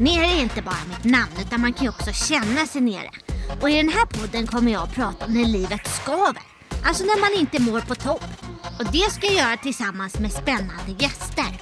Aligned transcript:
Nere 0.00 0.26
är 0.26 0.42
inte 0.42 0.62
bara 0.62 0.84
mitt 0.88 1.04
namn 1.04 1.32
utan 1.40 1.60
man 1.60 1.72
kan 1.72 1.84
ju 1.84 1.88
också 1.88 2.12
känna 2.12 2.66
sig 2.66 2.80
nere. 2.80 3.10
Och 3.60 3.70
i 3.70 3.76
den 3.76 3.88
här 3.88 4.06
podden 4.06 4.46
kommer 4.46 4.72
jag 4.72 4.82
att 4.82 4.94
prata 4.94 5.24
om 5.24 5.32
när 5.32 5.44
livet 5.44 5.86
skaver. 5.86 6.42
Alltså 6.84 7.04
när 7.04 7.20
man 7.20 7.40
inte 7.40 7.62
mår 7.62 7.80
på 7.80 7.94
topp. 7.94 8.24
Och 8.78 8.92
det 8.92 9.12
ska 9.12 9.26
jag 9.26 9.34
göra 9.34 9.56
tillsammans 9.56 10.18
med 10.18 10.32
spännande 10.32 10.92
gäster. 10.98 11.60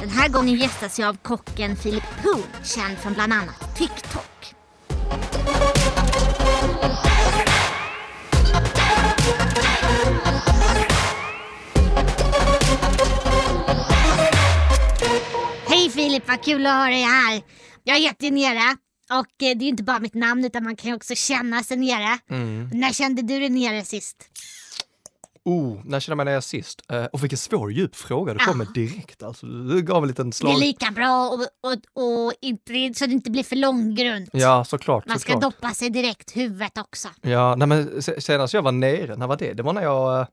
Den 0.00 0.10
här 0.10 0.28
gången 0.28 0.54
gästas 0.54 0.98
jag 0.98 1.08
av 1.08 1.16
kocken 1.22 1.76
Philip 1.76 2.04
Poon, 2.22 2.42
känd 2.64 2.98
från 2.98 3.12
bland 3.12 3.32
annat 3.32 3.76
TikTok. 3.76 4.54
Hej 15.68 15.90
Filip, 15.90 16.28
vad 16.28 16.44
kul 16.44 16.66
att 16.66 16.72
ha 16.72 16.84
dig 16.84 17.02
här. 17.02 17.42
Jag 17.88 17.96
är 17.96 18.00
jättenere 18.00 18.76
och 19.10 19.16
eh, 19.18 19.26
det 19.38 19.46
är 19.46 19.62
ju 19.62 19.68
inte 19.68 19.82
bara 19.82 19.98
mitt 19.98 20.14
namn 20.14 20.44
utan 20.44 20.64
man 20.64 20.76
kan 20.76 20.90
ju 20.90 20.96
också 20.96 21.14
känna 21.14 21.62
sig 21.62 21.76
nere. 21.76 22.18
När 22.72 22.92
kände 22.92 23.22
du 23.22 23.38
dig 23.38 23.48
nere 23.48 23.84
sist? 23.84 24.16
Oh, 25.44 25.80
när 25.84 26.00
kände 26.00 26.16
man 26.16 26.26
det 26.26 26.42
sist? 26.42 26.82
Eh, 26.92 27.04
och 27.04 27.22
vilken 27.22 27.38
svår 27.38 27.72
djup 27.72 27.96
fråga, 27.96 28.34
det 28.34 28.40
Ja. 28.46 28.52
kommer 28.52 28.64
direkt 28.64 29.22
alltså. 29.22 29.46
Du 29.46 29.82
gav 29.82 30.02
en 30.02 30.08
liten 30.08 30.26
Det 30.30 30.34
är 30.34 30.38
slag. 30.38 30.58
lika 30.60 30.90
bra 30.90 31.28
och, 31.28 31.40
och, 31.70 32.24
och 32.26 32.32
inte, 32.40 32.94
så 32.94 33.06
det 33.06 33.12
inte 33.12 33.30
blir 33.30 33.42
för 33.42 33.56
långgrunt. 33.56 34.30
Ja, 34.32 34.64
såklart. 34.64 35.06
Man 35.06 35.18
ska 35.18 35.32
såklart. 35.32 35.54
doppa 35.54 35.74
sig 35.74 35.90
direkt 35.90 36.36
huvudet 36.36 36.78
också. 36.78 37.08
Ja, 37.22 37.54
nej 37.56 37.68
men 37.68 38.02
se- 38.02 38.20
senast 38.20 38.54
jag 38.54 38.62
var 38.62 38.72
nere, 38.72 39.16
när 39.16 39.26
var 39.26 39.36
det? 39.36 39.52
Det 39.52 39.62
var 39.62 39.72
när 39.72 39.82
jag, 39.82 40.26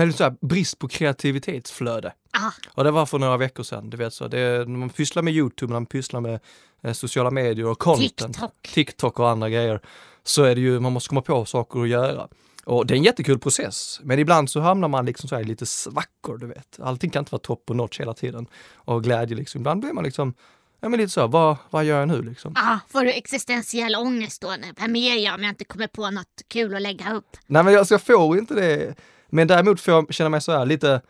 hade 0.00 0.12
så 0.12 0.24
här 0.24 0.36
brist 0.40 0.78
på 0.78 0.88
kreativitetsflöde. 0.88 2.12
Ja, 2.32 2.52
Och 2.74 2.84
det 2.84 2.90
var 2.90 3.06
för 3.06 3.18
några 3.18 3.36
veckor 3.36 3.62
sedan, 3.62 3.90
du 3.90 3.96
vet 3.96 4.14
så. 4.14 4.28
Det, 4.28 4.68
man 4.68 4.90
pysslar 4.90 5.22
med 5.22 5.34
Youtube, 5.34 5.72
man 5.72 5.86
pysslar 5.86 6.20
med 6.20 6.40
eh, 6.82 6.92
sociala 6.92 7.30
medier 7.30 7.66
och 7.66 7.78
content, 7.78 8.16
TikTok. 8.16 8.70
TikTok 8.74 9.18
och 9.20 9.28
andra 9.30 9.48
grejer, 9.50 9.80
så 10.24 10.42
är 10.44 10.54
det 10.54 10.60
ju, 10.60 10.80
man 10.80 10.92
måste 10.92 11.08
komma 11.08 11.22
på 11.22 11.44
saker 11.44 11.80
att 11.82 11.88
göra. 11.88 12.28
Och 12.64 12.86
det 12.86 12.94
är 12.94 12.96
en 12.96 13.02
jättekul 13.02 13.38
process, 13.38 14.00
men 14.02 14.18
ibland 14.18 14.50
så 14.50 14.60
hamnar 14.60 14.88
man 14.88 15.06
liksom 15.06 15.28
så 15.28 15.36
här 15.36 15.44
lite 15.44 15.66
svackor, 15.66 16.38
du 16.38 16.46
vet. 16.46 16.80
Allting 16.80 17.10
kan 17.10 17.20
inte 17.20 17.32
vara 17.32 17.42
topp 17.42 17.70
och 17.70 17.76
notch 17.76 18.00
hela 18.00 18.14
tiden. 18.14 18.46
Och 18.74 19.04
glädje 19.04 19.36
liksom. 19.36 19.60
Ibland 19.60 19.80
blir 19.80 19.92
man 19.92 20.04
liksom, 20.04 20.34
ja 20.80 20.88
men 20.88 21.00
lite 21.00 21.12
så, 21.12 21.26
vad, 21.26 21.56
vad 21.70 21.84
gör 21.84 21.98
jag 21.98 22.08
nu 22.08 22.22
liksom? 22.22 22.52
ja, 22.56 22.78
får 22.88 23.04
du 23.04 23.12
existentiell 23.12 23.96
ångest 23.96 24.42
då? 24.42 24.54
Vem 24.80 24.96
är 24.96 25.16
jag 25.16 25.34
om 25.34 25.42
jag 25.42 25.50
inte 25.50 25.64
kommer 25.64 25.86
på 25.86 26.10
något 26.10 26.42
kul 26.48 26.74
att 26.74 26.82
lägga 26.82 27.12
upp? 27.14 27.36
Nej 27.46 27.64
men 27.64 27.78
alltså, 27.78 27.94
jag 27.94 28.02
får 28.02 28.38
inte 28.38 28.54
det. 28.54 28.94
Men 29.28 29.48
däremot 29.48 29.80
får 29.80 29.94
jag 29.94 30.14
känna 30.14 30.30
mig 30.30 30.40
så 30.40 30.52
här 30.52 30.66
lite, 30.66 31.00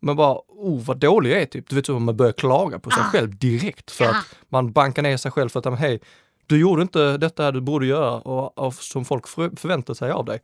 man 0.00 0.16
bara, 0.16 0.38
oh 0.48 0.80
vad 0.84 0.96
dålig 0.96 1.32
jag 1.32 1.42
är 1.42 1.46
typ. 1.46 1.68
Du 1.68 1.76
vet 1.76 1.86
så 1.86 1.98
man 1.98 2.16
börjar 2.16 2.32
klaga 2.32 2.78
på 2.78 2.90
sig 2.90 3.02
Ah. 3.02 3.10
själv 3.10 3.36
direkt 3.38 3.90
för 3.90 4.04
Ja. 4.04 4.10
att 4.10 4.26
man 4.48 4.72
bankar 4.72 5.02
ner 5.02 5.16
sig 5.16 5.30
själv 5.30 5.48
för 5.48 5.58
att, 5.58 5.64
men, 5.64 5.74
hej, 5.76 6.00
du 6.46 6.60
gjorde 6.60 6.82
inte 6.82 7.16
detta 7.16 7.50
du 7.52 7.60
borde 7.60 7.86
göra 7.86 8.10
och, 8.14 8.58
och 8.58 8.74
som 8.74 9.04
folk 9.04 9.28
för, 9.28 9.50
förväntar 9.56 9.94
sig 9.94 10.10
av 10.10 10.24
dig. 10.24 10.40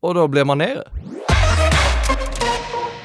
Och 0.00 0.14
då 0.14 0.28
blir 0.28 0.44
man 0.44 0.58
nere. 0.58 0.88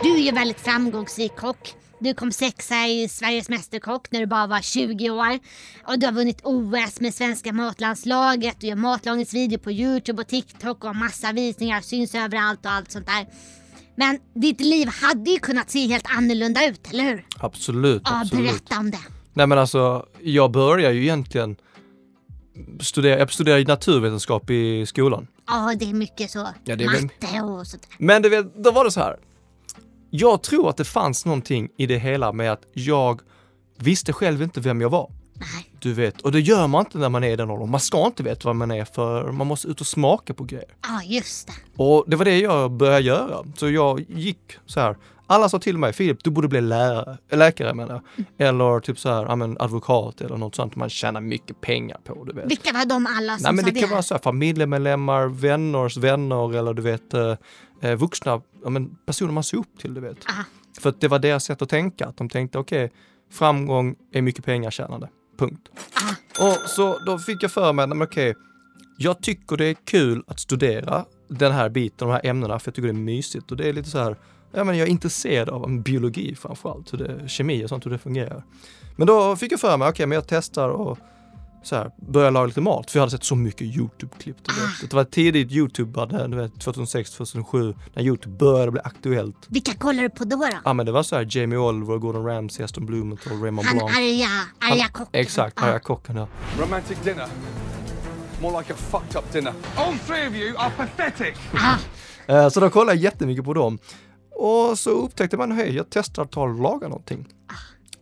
Du 0.03 0.13
är 0.15 0.19
ju 0.21 0.31
väldigt 0.31 0.59
framgångsrik 0.59 1.35
kock. 1.35 1.73
Du 1.99 2.13
kom 2.13 2.31
sexa 2.31 2.87
i 2.87 3.07
Sveriges 3.09 3.49
Mästerkock 3.49 4.11
när 4.11 4.19
du 4.19 4.25
bara 4.25 4.47
var 4.47 4.61
20 4.61 5.09
år. 5.09 5.39
Och 5.87 5.99
du 5.99 6.05
har 6.05 6.13
vunnit 6.13 6.41
OS 6.43 6.99
med 6.99 7.13
svenska 7.13 7.53
matlandslaget. 7.53 8.55
Du 8.59 8.67
gör 8.67 8.75
matlagningsvideo 8.75 9.59
på 9.59 9.71
Youtube 9.71 10.21
och 10.21 10.27
TikTok 10.27 10.83
och 10.83 10.95
massa 10.95 11.31
visningar. 11.31 11.81
Syns 11.81 12.15
överallt 12.15 12.65
och 12.65 12.71
allt 12.71 12.91
sånt 12.91 13.05
där. 13.07 13.25
Men 13.95 14.19
ditt 14.33 14.61
liv 14.61 14.87
hade 14.87 15.31
ju 15.31 15.39
kunnat 15.39 15.69
se 15.69 15.87
helt 15.87 16.05
annorlunda 16.17 16.67
ut, 16.67 16.91
eller 16.91 17.03
hur? 17.03 17.25
Absolut, 17.39 18.01
Ja, 18.05 18.21
absolut. 18.21 18.49
berätta 18.49 18.79
om 18.79 18.91
det. 18.91 18.99
Nej 19.33 19.47
men 19.47 19.57
alltså, 19.57 20.05
jag 20.21 20.51
börjar 20.51 20.91
ju 20.91 21.01
egentligen 21.01 21.55
studera, 22.81 23.19
jag 23.19 23.33
studerar 23.33 23.57
ju 23.57 23.65
naturvetenskap 23.65 24.49
i 24.49 24.85
skolan. 24.85 25.27
Ja, 25.47 25.73
det 25.79 25.89
är 25.89 25.93
mycket 25.93 26.31
så. 26.31 26.47
Ja, 26.63 26.75
det 26.75 26.83
är 26.83 27.01
Matte 27.01 27.41
och 27.41 27.67
sånt 27.67 27.83
där. 27.89 28.05
Men 28.05 28.21
du 28.21 28.29
vet, 28.29 28.55
då 28.63 28.71
var 28.71 28.85
det 28.85 28.91
så 28.91 28.99
här. 28.99 29.17
Jag 30.09 30.43
tror 30.43 30.69
att 30.69 30.77
det 30.77 30.85
fanns 30.85 31.25
någonting 31.25 31.69
i 31.77 31.85
det 31.85 31.97
hela 31.97 32.31
med 32.31 32.51
att 32.51 32.61
jag 32.73 33.21
visste 33.77 34.13
själv 34.13 34.41
inte 34.41 34.59
vem 34.59 34.81
jag 34.81 34.89
var. 34.89 35.11
Nej. 35.33 35.73
Du 35.79 35.93
vet, 35.93 36.21
och 36.21 36.31
det 36.31 36.39
gör 36.39 36.67
man 36.67 36.85
inte 36.85 36.97
när 36.97 37.09
man 37.09 37.23
är 37.23 37.29
i 37.29 37.35
den 37.35 37.49
åldern. 37.49 37.69
Man 37.69 37.79
ska 37.79 38.05
inte 38.05 38.23
veta 38.23 38.41
vad 38.49 38.55
man 38.55 38.71
är 38.71 38.85
för 38.85 39.31
man 39.31 39.47
måste 39.47 39.67
ut 39.67 39.81
och 39.81 39.87
smaka 39.87 40.33
på 40.33 40.43
grejer. 40.43 40.75
Ja, 40.81 41.03
just 41.03 41.47
det. 41.47 41.83
Och 41.83 42.03
det 42.07 42.15
var 42.15 42.25
det 42.25 42.39
jag 42.39 42.71
började 42.71 43.01
göra. 43.01 43.45
Så 43.57 43.69
jag 43.69 44.05
gick 44.09 44.57
så 44.65 44.79
här. 44.79 44.97
Alla 45.29 45.49
sa 45.49 45.59
till 45.59 45.77
mig, 45.77 45.93
Filip, 45.93 46.23
du 46.23 46.29
borde 46.29 46.47
bli 46.47 46.61
lärare, 46.61 47.17
läkare 47.31 47.73
menar 47.73 48.01
jag. 48.37 48.47
Eller 48.47 48.79
typ 48.79 48.99
så 48.99 49.09
här, 49.09 49.25
ja, 49.25 49.35
men 49.35 49.57
advokat 49.59 50.21
eller 50.21 50.37
något 50.37 50.55
sånt 50.55 50.75
man 50.75 50.89
tjänar 50.89 51.21
mycket 51.21 51.61
pengar 51.61 51.97
på, 52.03 52.23
du 52.23 52.33
vet. 52.33 52.51
Vilka 52.51 52.73
var 52.73 52.85
de 52.85 53.05
alla 53.17 53.33
som 53.37 53.43
Nej 53.43 53.53
men 53.53 53.65
sa 53.65 53.71
det 53.71 53.79
kan 53.79 53.89
det? 53.89 53.93
vara 53.93 54.03
så 54.03 54.13
här, 54.13 54.21
familjemedlemmar, 54.21 55.27
vänners 55.27 55.97
vänner 55.97 56.55
eller 56.55 56.73
du 56.73 56.81
vet 56.81 57.13
eh, 57.13 57.35
eh, 57.81 57.95
vuxna 57.95 58.41
ja, 58.63 58.69
men 58.69 58.95
personer 59.05 59.31
man 59.33 59.43
ser 59.43 59.57
upp 59.57 59.79
till, 59.79 59.93
du 59.93 60.01
vet. 60.01 60.17
Ah, 60.25 60.43
För 60.81 60.89
att 60.89 61.01
det 61.01 61.07
var 61.07 61.19
deras 61.19 61.43
sätt 61.43 61.61
att 61.61 61.69
tänka, 61.69 62.07
att 62.07 62.17
de 62.17 62.29
tänkte 62.29 62.57
okej, 62.59 62.91
framgång 63.31 63.95
är 64.13 64.21
mycket 64.21 64.45
pengar 64.45 64.71
tjänande. 64.71 65.09
Punkt. 65.39 65.69
ah, 65.93 66.45
Och 66.47 66.69
så 66.69 66.97
då 67.05 67.19
fick 67.19 67.43
jag 67.43 67.51
för 67.51 67.73
mig, 67.73 67.87
men 67.87 68.01
okej, 68.01 68.35
jag 68.97 69.21
tycker 69.21 69.57
det 69.57 69.65
är 69.65 69.73
kul 69.85 70.23
att 70.27 70.39
studera 70.39 71.05
den 71.29 71.51
här 71.51 71.69
biten, 71.69 72.07
de 72.07 72.13
här 72.13 72.25
ämnena, 72.25 72.59
för 72.59 72.67
jag 72.69 72.75
tycker 72.75 72.87
det 72.87 72.93
är 72.93 73.03
mysigt 73.03 73.51
och 73.51 73.57
det 73.57 73.69
är 73.69 73.73
lite 73.73 73.89
så 73.89 73.99
här, 73.99 74.15
ja 74.51 74.63
men 74.63 74.77
jag 74.77 74.87
är 74.87 74.91
intresserad 74.91 75.49
av 75.49 75.81
biologi 75.81 76.35
framförallt, 76.35 76.93
hur 76.93 76.97
det, 76.97 77.29
kemi 77.29 77.65
och 77.65 77.69
sånt, 77.69 77.85
hur 77.85 77.91
det 77.91 77.97
fungerar. 77.97 78.43
Men 78.95 79.07
då 79.07 79.35
fick 79.35 79.51
jag 79.51 79.59
för 79.59 79.77
mig, 79.77 79.89
okej 79.89 80.05
men 80.05 80.15
jag 80.15 80.27
testar 80.27 80.69
och 80.69 80.97
så 81.63 81.75
här, 81.75 81.91
börjar 81.97 82.31
laga 82.31 82.45
lite 82.45 82.61
mat, 82.61 82.91
för 82.91 82.99
jag 82.99 83.01
hade 83.01 83.11
sett 83.11 83.23
så 83.23 83.35
mycket 83.35 83.61
YouTube-klipp. 83.61 84.35
Vet. 84.81 84.89
Det 84.89 84.95
var 84.95 85.03
tidigt 85.03 85.51
YouTube, 85.51 86.05
du 86.27 86.35
vet 86.35 86.59
2006, 86.59 87.11
2007, 87.11 87.73
när 87.93 88.03
YouTube 88.03 88.35
började 88.37 88.71
bli 88.71 88.81
aktuellt. 88.83 89.35
vilka 89.47 89.73
kollar 89.73 90.03
du 90.03 90.09
på 90.09 90.23
då? 90.23 90.35
då? 90.37 90.47
Ja 90.65 90.73
men 90.73 90.85
det 90.85 90.91
var 90.91 91.03
så 91.03 91.15
här 91.15 91.27
Jamie 91.29 91.57
Oliver, 91.59 91.97
Gordon 91.97 92.25
Ramsay, 92.25 92.63
Aston 92.65 92.85
Blumenthal, 92.85 93.41
Raymond 93.41 93.67
Han 93.67 93.77
Blanc. 93.77 93.97
arga, 93.97 94.29
arga 94.73 94.87
kocken. 94.87 95.21
Exakt, 95.21 95.61
Ah. 95.61 95.65
arga 95.65 95.79
kocken 95.79 96.15
ja. 96.15 96.27
Romantic 96.59 96.97
dinner. 97.03 97.27
More 98.41 98.57
like 98.59 98.73
a 98.73 98.75
fucked 98.75 99.15
up 99.15 99.33
dinner. 99.33 99.53
All 99.75 99.93
three 99.97 100.27
of 100.27 100.33
you 100.35 100.57
are 100.57 100.71
pathetic. 100.77 101.37
Ah, 101.53 101.75
Eh, 102.29 102.49
Så 102.49 102.59
då 102.59 102.69
kollade 102.69 102.91
jag 102.97 103.03
jättemycket 103.03 103.45
på 103.45 103.53
dem. 103.53 103.79
Och 104.39 104.79
så 104.79 104.89
upptäckte 104.89 105.37
man, 105.37 105.51
hej, 105.51 105.75
jag 105.75 105.85
testar 105.89 106.23
att 106.23 106.31
ta 106.31 106.41
och 106.41 106.59
laga 106.61 106.87
någonting. 106.87 107.27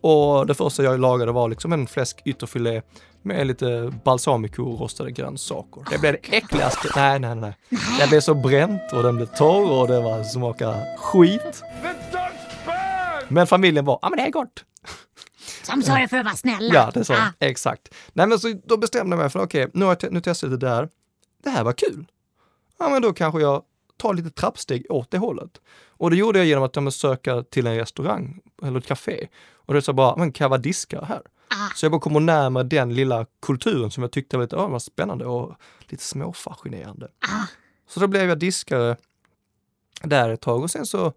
Och 0.00 0.46
det 0.46 0.54
första 0.54 0.82
jag 0.82 1.00
lagade 1.00 1.32
var 1.32 1.48
liksom 1.48 1.72
en 1.72 1.86
fläsk 1.86 2.22
ytterfilé 2.24 2.82
med 3.22 3.46
lite 3.46 3.92
balsamico 4.04 4.62
och 4.62 4.80
rostade 4.80 5.10
grönsaker. 5.10 5.82
Det 5.90 5.98
blev 5.98 6.12
det 6.12 6.36
äckligaste. 6.36 6.88
Nej, 6.96 7.18
nej, 7.18 7.34
nej. 7.34 7.56
Det 8.00 8.08
blev 8.08 8.20
så 8.20 8.34
bränt 8.34 8.92
och 8.92 9.02
den 9.02 9.16
blev 9.16 9.26
torr 9.26 9.70
och 9.70 9.88
det 9.88 10.00
var 10.00 10.24
smaka 10.24 10.74
skit. 10.98 11.62
Men 13.28 13.46
familjen 13.46 13.84
var, 13.84 13.98
ja 14.02 14.08
men 14.08 14.16
det 14.16 14.22
är 14.26 14.30
gott. 14.30 14.64
som 15.62 15.82
sa 15.82 15.94
det 15.94 16.08
för 16.08 16.16
att 16.16 16.24
vara 16.24 16.34
snälla. 16.36 16.74
Ja, 16.74 16.90
det 16.94 17.04
sa 17.04 17.14
Ah. 17.14 17.32
Exakt. 17.38 17.94
Nej 18.12 18.26
men 18.26 18.38
så 18.38 18.54
då 18.64 18.76
bestämde 18.76 19.16
jag 19.16 19.20
mig 19.22 19.30
för, 19.30 19.42
okej, 19.42 19.70
nu 19.74 19.84
har 19.84 19.96
jag 20.00 20.12
nu 20.12 20.20
testat 20.20 20.50
det 20.50 20.56
där. 20.56 20.88
Det 21.44 21.50
här 21.50 21.64
var 21.64 21.72
kul. 21.72 22.06
Ja 22.78 22.88
men 22.88 23.02
då 23.02 23.12
kanske 23.12 23.40
jag 23.40 23.62
tar 23.96 24.14
lite 24.14 24.30
trappsteg 24.30 24.86
åt 24.90 25.10
det 25.10 25.18
hållet. 25.18 25.60
Och 25.88 26.10
det 26.10 26.16
gjorde 26.16 26.38
jag 26.38 26.46
genom 26.46 26.64
att 26.64 26.76
ja, 26.76 26.90
söka 26.90 27.42
till 27.42 27.66
en 27.66 27.76
restaurang 27.76 28.40
eller 28.62 28.78
ett 28.78 28.86
café. 28.86 29.28
Och 29.54 29.74
det 29.74 29.82
sa 29.82 29.92
bara, 29.92 30.16
men 30.16 30.32
kan 30.32 30.44
jag 30.44 30.48
vara 30.48 30.60
diskare 30.60 31.04
här? 31.04 31.22
ah. 31.48 31.70
Så 31.74 31.84
jag 31.84 31.92
bara 31.92 32.00
kommer 32.00 32.20
närmare 32.20 32.64
den 32.64 32.94
lilla 32.94 33.26
kulturen 33.42 33.90
som 33.90 34.02
jag 34.02 34.12
tyckte 34.12 34.36
var 34.36 34.44
lite 34.44 34.56
oh, 34.56 34.70
var 34.70 34.78
spännande 34.78 35.24
och 35.24 35.56
lite 35.80 36.02
småfascinerande. 36.02 37.08
Ah. 37.18 37.46
Så 37.88 38.00
då 38.00 38.06
blev 38.06 38.28
jag 38.28 38.38
diskare 38.38 38.96
där 40.02 40.30
ett 40.30 40.40
tag 40.40 40.62
och 40.62 40.70
sen 40.70 40.86
så, 40.86 41.12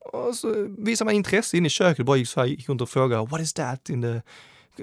och 0.00 0.34
så 0.34 0.66
visade 0.78 1.06
man 1.06 1.14
intresse 1.14 1.56
in 1.56 1.66
i 1.66 1.70
köket, 1.70 2.06
bara 2.06 2.16
gick 2.16 2.28
så 2.28 2.40
här, 2.40 2.46
gick 2.46 2.68
runt 2.68 2.80
och 2.80 2.88
frågade 2.88 3.26
what 3.26 3.40
is 3.40 3.52
that 3.52 3.90
in 3.90 4.02
the 4.02 4.22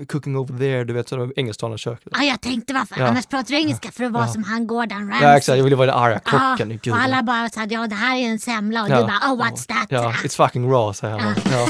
cooking 0.07 0.37
over 0.37 0.57
there, 0.59 0.83
du 0.83 0.93
vet, 0.93 1.11
engelsktalande 1.35 1.77
köket. 1.77 2.07
Ah, 2.11 2.23
jag 2.23 2.41
tänkte 2.41 2.73
varför, 2.73 2.99
Ja. 2.99 3.07
annars 3.07 3.25
pratar 3.25 3.49
du 3.49 3.55
engelska 3.55 3.91
för 3.91 4.03
att 4.03 4.11
vara 4.11 4.25
Ja. 4.25 4.33
som 4.33 4.43
han 4.43 4.67
Gordon 4.67 4.97
Ramsay. 5.09 5.27
Ja 5.27 5.37
exakt, 5.37 5.57
jag 5.57 5.63
ville 5.63 5.75
vara 5.75 5.87
den 5.91 5.95
arga 5.95 6.21
Ah, 6.25 6.51
kocken. 6.55 6.79
Gud, 6.83 6.93
och 6.93 6.99
alla 6.99 7.23
bara 7.23 7.49
sa 7.49 7.65
ja 7.69 7.87
det 7.87 7.95
här 7.95 8.17
är 8.17 8.21
en 8.21 8.39
semla 8.39 8.83
och 8.83 8.89
Ja. 8.89 8.95
du 9.01 9.01
bara 9.07 9.33
oh 9.33 9.41
what's 9.41 9.67
that? 9.67 9.87
Ja, 9.89 10.11
it's 10.23 10.35
fucking 10.45 10.71
raw 10.71 10.93
säger 10.93 11.17
han. 11.19 11.35
Ja. 11.51 11.67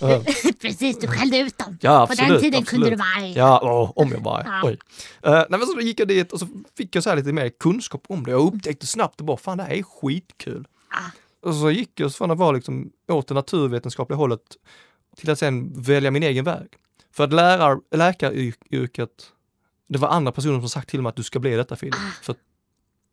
Ja. 0.00 0.22
Precis, 0.60 0.98
du 0.98 1.06
skällde 1.06 1.38
ut 1.38 1.58
dem. 1.58 1.78
Ja, 1.80 2.06
På 2.06 2.12
absolut. 2.12 2.28
den 2.32 2.40
tiden 2.40 2.60
absolut. 2.62 2.68
kunde 2.68 2.90
du 2.90 2.96
vara 2.96 3.08
arg. 3.24 3.32
Ja, 3.36 3.60
åh, 3.62 3.92
om 3.96 4.12
jag 4.12 4.22
bara. 4.22 4.42
Ja. 4.46 4.60
Oj. 4.64 4.72
Uh, 4.72 5.32
nej, 5.32 5.46
men 5.50 5.66
så 5.66 5.80
gick 5.80 6.00
jag 6.00 6.08
dit 6.08 6.32
och 6.32 6.40
så 6.40 6.46
fick 6.76 6.96
jag 6.96 7.02
så 7.04 7.10
här 7.10 7.16
lite 7.16 7.32
mer 7.32 7.48
kunskap 7.60 8.04
om 8.08 8.24
det. 8.24 8.30
Jag 8.30 8.40
upptäckte 8.54 8.86
snabbt 8.86 9.20
att 9.20 9.26
bara, 9.26 9.36
fan 9.36 9.58
det 9.58 9.64
här 9.64 9.70
är 9.74 9.82
skitkul. 9.82 10.66
Ah. 10.90 11.48
Och 11.48 11.54
så 11.54 11.70
gick 11.70 12.00
jag 12.00 12.12
från 12.14 12.30
att 12.30 12.38
vara 12.38 12.52
liksom 12.52 12.90
åt 13.08 13.28
det 13.28 13.34
naturvetenskapliga 13.34 14.16
hållet 14.16 14.40
till 15.16 15.30
att 15.30 15.38
sen 15.38 15.82
välja 15.82 16.10
min 16.10 16.22
egen 16.22 16.44
väg. 16.44 16.66
För 17.14 17.24
att 17.24 17.32
lärar, 17.32 17.80
läkaryrket, 17.96 19.32
det 19.88 19.98
var 19.98 20.08
andra 20.08 20.32
personer 20.32 20.60
som 20.60 20.68
sagt 20.68 20.88
till 20.88 21.02
mig 21.02 21.10
att 21.10 21.16
du 21.16 21.22
ska 21.22 21.38
bli 21.38 21.56
detta 21.56 21.76
Filip. 21.76 21.94
Ah. 21.94 22.22
För 22.22 22.32
att 22.32 22.38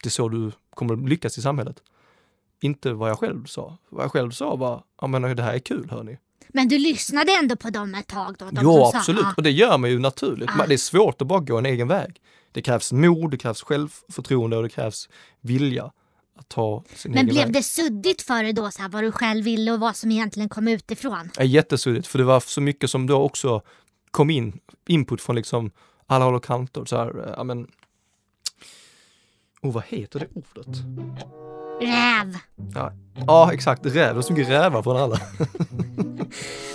det 0.04 0.08
är 0.08 0.12
så 0.12 0.30
du 0.30 0.52
kommer 0.76 1.10
lyckas 1.10 1.38
i 1.38 1.42
samhället. 1.42 1.76
Inte 2.62 2.94
vad 2.94 3.10
jag 3.10 3.20
själv 3.20 3.46
sa. 3.46 3.78
Vad 3.90 4.04
jag 4.04 4.12
själv 4.12 4.32
sa 4.32 4.56
var, 4.56 4.84
ja 5.02 5.08
men 5.08 5.36
det 5.36 5.44
här 5.44 5.54
är 5.54 5.60
kul 5.60 5.90
hörni. 5.90 6.18
Men 6.48 6.68
du 6.68 6.78
lyssnade 6.78 7.32
ändå 7.32 7.56
på 7.56 7.70
dem 7.70 7.96
ett 7.96 8.08
tag 8.08 8.36
då? 8.40 8.50
Jo, 8.52 8.62
som 8.62 8.92
sa, 8.92 8.98
absolut. 8.98 9.22
ja. 9.24 9.34
Och 9.38 9.44
det 9.44 9.52
gör 9.52 9.78
man 9.78 9.90
ju 9.90 10.00
naturligt. 10.00 10.50
Ah. 10.60 10.66
Det 10.68 10.74
är 10.74 10.78
svårt 10.78 11.22
att 11.22 11.28
bara 11.28 11.40
gå 11.40 11.58
en 11.58 11.66
egen 11.66 11.88
väg. 11.88 12.22
Det 12.52 12.62
krävs 12.62 12.92
mod, 12.92 13.32
det 13.32 13.38
krävs 13.38 13.62
självförtroende 13.62 14.58
och 14.58 14.64
det 14.64 14.70
krävs 14.70 15.10
vilja 15.42 15.92
att 16.38 16.50
ta 16.50 16.84
sin 16.96 17.12
Men 17.12 17.18
egen 17.18 17.34
blev 17.34 17.46
väg. 17.46 17.54
det 17.54 17.64
suddigt 17.64 18.22
för 18.22 18.44
dig 18.44 18.54
då, 18.54 18.72
så 18.72 18.82
här, 18.82 18.90
vad 18.90 19.04
du 19.04 19.12
själv 19.12 19.46
ville 19.46 19.72
och 19.72 19.80
vad 19.80 19.96
som 19.96 20.12
egentligen 20.12 20.50
kom 20.50 20.68
utifrån? 20.68 21.30
jättesuddigt 21.40 22.08
för 22.08 22.18
det 22.18 22.24
var 22.24 22.40
så 22.40 22.62
mycket 22.62 22.90
som 22.90 23.08
då 23.08 23.16
också 23.16 23.62
kom 24.12 24.30
in, 24.30 24.60
input 24.88 25.22
från 25.22 25.36
liksom 25.36 25.72
alla 26.08 26.26
håll 26.26 26.36
och 26.36 26.44
kanter. 26.44 26.86
Så 26.86 26.98
här, 26.98 27.28
eh, 27.28 27.34
ja 27.38 27.44
men, 27.44 27.68
oh 29.62 29.74
vad 29.74 29.84
heter 29.88 30.20
det 30.20 30.28
ordet? 30.34 30.78
Räv. 31.82 32.38
Ja, 32.76 32.92
ja 33.28 33.54
exakt, 33.54 33.86
räv, 33.86 33.92
det 33.94 34.00
är 34.20 34.22
så 34.22 34.34
mycket 34.34 34.50
rävar 34.50 34.84
från 34.84 34.98
alla. 34.98 35.20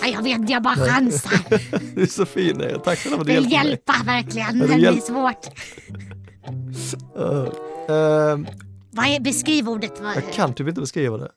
Ja, 0.01 0.07
jag 0.07 0.23
vet, 0.23 0.49
jag 0.49 0.63
bara 0.63 0.75
chansar. 0.75 1.49
det 1.95 2.01
är 2.01 2.05
så 2.05 2.25
fint, 2.25 2.61
eh, 2.61 2.79
tack 2.81 2.99
snälla 2.99 3.15
för 3.17 3.21
att 3.21 3.27
du 3.27 3.33
Vill 3.33 3.51
hjälper 3.51 3.63
mig. 3.63 3.69
hjälpa 3.69 3.93
verkligen, 4.05 4.47
Ja, 4.59 4.65
du 4.65 4.67
det 4.67 4.73
är 4.73 4.77
hjälp- 4.77 5.03
svårt. 5.03 5.47
Uh, 7.17 7.23
uh, 7.95 8.47
Vad 8.91 9.05
är, 9.05 9.19
beskriv 9.19 9.69
ordet. 9.69 9.99
Vad, 10.01 10.15
jag 10.15 10.33
kan 10.33 10.53
typ 10.53 10.67
inte 10.67 10.81
beskriva 10.81 11.17
det. 11.17 11.31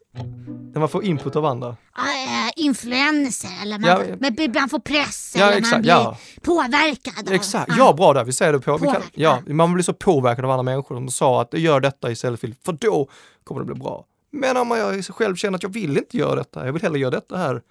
När 0.72 0.78
man 0.80 0.88
får 0.88 1.04
input 1.04 1.36
av 1.36 1.44
andra. 1.46 1.68
äh, 1.68 2.52
influenser, 2.56 3.50
eller 3.62 3.78
man, 3.78 3.90
Ja, 3.90 4.16
men 4.20 4.52
man 4.54 4.68
får 4.68 4.78
press, 4.78 5.34
Ja, 5.38 5.44
eller 5.46 5.56
exakt, 5.58 5.72
man 5.72 5.82
blir 5.82 5.90
ja. 5.92 6.18
påverkad. 6.42 7.28
av- 7.28 7.34
Exakt, 7.34 7.72
ja 7.76 7.92
bra 7.92 8.12
där, 8.12 8.24
vi 8.24 8.32
säger 8.32 8.52
det 8.52 8.60
på. 8.60 8.78
Kan, 8.78 9.02
ja, 9.14 9.42
man 9.46 9.72
blir 9.74 9.84
så 9.84 9.92
påverkad 9.92 10.44
av 10.44 10.50
andra 10.50 10.62
människor 10.62 10.94
som 10.96 11.08
sa 11.08 11.42
att 11.42 11.54
gör 11.58 11.80
detta 11.80 12.10
istället 12.10 12.40
för, 12.40 12.54
för 12.64 12.72
då 12.72 13.08
kommer 13.44 13.60
det 13.60 13.64
bli 13.66 13.74
bra. 13.74 14.04
Men 14.32 14.56
om 14.56 14.70
jag 14.70 15.04
själv 15.04 15.36
känner 15.36 15.56
att 15.56 15.62
jag 15.62 15.70
vill 15.72 15.96
inte 15.98 16.16
göra 16.16 16.34
detta, 16.34 16.66
jag 16.66 16.72
vill 16.72 16.82
hellre 16.82 16.98
göra 16.98 17.10
detta 17.10 17.36
här, 17.36 17.62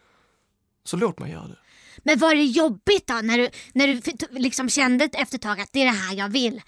så 0.83 0.97
låt 0.97 1.19
mig 1.19 1.31
göra 1.31 1.47
det. 1.47 1.55
Men 2.03 2.19
var 2.19 2.35
det 2.35 2.43
jobbigt 2.43 3.07
då 3.07 3.13
när 3.13 3.37
du, 3.37 3.49
när 3.73 3.87
du 3.87 4.01
liksom 4.39 4.69
kände 4.69 5.09
efter 5.13 5.35
ett 5.35 5.41
tag 5.41 5.59
att 5.61 5.69
det 5.73 5.81
är 5.81 5.85
det 5.85 5.91
här 5.91 6.15
jag 6.15 6.29
vill? 6.29 6.61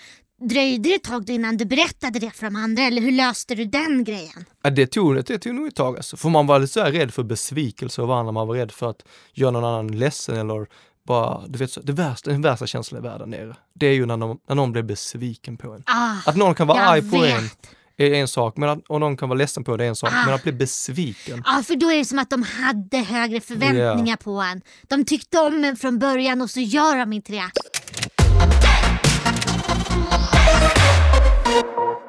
Dröjde 0.50 0.90
det 0.90 0.96
ett 0.96 1.04
tag 1.04 1.30
innan 1.30 1.58
du 1.58 1.66
berättade 1.66 2.20
det 2.20 2.32
för 2.32 2.46
de 2.46 2.56
andra 2.56 2.84
eller 2.84 3.02
hur 3.02 3.12
löste 3.12 3.56
du 3.56 3.66
den 3.66 4.04
grejen? 4.04 4.46
Ja, 4.64 4.70
det 4.70 4.88
tog, 4.88 5.26
det 5.26 5.38
tog 5.40 5.56
nog 5.56 5.68
ett 5.68 5.76
tag 5.76 5.98
alltså. 5.98 6.18
För 6.18 6.30
man 6.30 6.48
var 6.48 6.60
lite 6.60 6.74
så 6.74 6.80
här 6.84 6.92
rädd 6.92 7.14
för 7.14 7.24
besvikelse 7.24 8.02
av 8.02 8.12
andra, 8.12 8.32
man 8.32 8.48
var 8.48 8.56
rädd 8.56 8.72
för 8.72 8.90
att 8.90 9.02
göra 9.34 9.52
någon 9.52 9.64
annan 9.66 9.88
ledsen 9.88 10.38
eller 10.38 10.68
bara, 11.08 11.42
du 11.48 11.60
vet, 11.60 11.72
så, 11.72 11.82
det 11.82 11.94
värsta, 11.94 12.32
den 12.32 12.42
värsta 12.42 12.68
känslan 12.68 13.02
i 13.02 13.08
världen 13.08 13.30
nere. 13.30 13.56
Det 13.74 13.86
är 13.88 13.94
ju 13.94 14.06
när 14.06 14.18
någon, 14.18 14.38
när 14.50 14.56
någon 14.56 14.72
blir 14.72 14.84
besviken 14.84 15.58
på 15.58 15.74
en. 15.74 15.84
Ah, 15.86 16.16
Att 16.26 16.36
någon 16.38 16.56
kan 16.56 16.68
vara 16.68 16.82
arg 16.82 17.02
på 17.12 17.20
vet. 17.20 17.34
en 17.34 17.50
är 17.98 18.14
en 18.14 18.28
sak, 18.28 18.58
men 18.58 18.70
att, 18.70 18.80
och 18.88 19.00
någon 19.00 19.18
kan 19.18 19.30
vara 19.30 19.38
ledsen 19.38 19.64
på 19.64 19.78
det 19.78 19.84
är 19.84 19.88
en 19.90 19.96
sak, 19.96 20.10
Ah. 20.14 20.26
men 20.26 20.34
att 20.36 20.44
bli 20.44 20.52
besviken. 20.52 21.44
Ja, 21.46 21.64
för 21.64 21.76
då 21.76 21.92
är 21.92 21.98
det 21.98 22.06
som 22.06 22.20
att 22.20 22.30
de 22.30 22.44
hade 22.44 22.98
högre 22.98 23.42
förväntningar 23.42 24.16
på 24.16 24.32
en. 24.42 24.62
De 24.88 25.06
tyckte 25.06 25.40
om 25.40 25.64
en 25.64 25.76
från 25.78 26.00
början 26.00 26.42
och 26.42 26.50
så 26.50 26.60
gör 26.60 26.98
de 26.98 27.14
inte 27.14 27.32
det. 27.32 27.52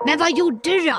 Men 0.06 0.18
vad 0.18 0.38
gjorde 0.38 0.70
du 0.70 0.78
då? 0.90 0.96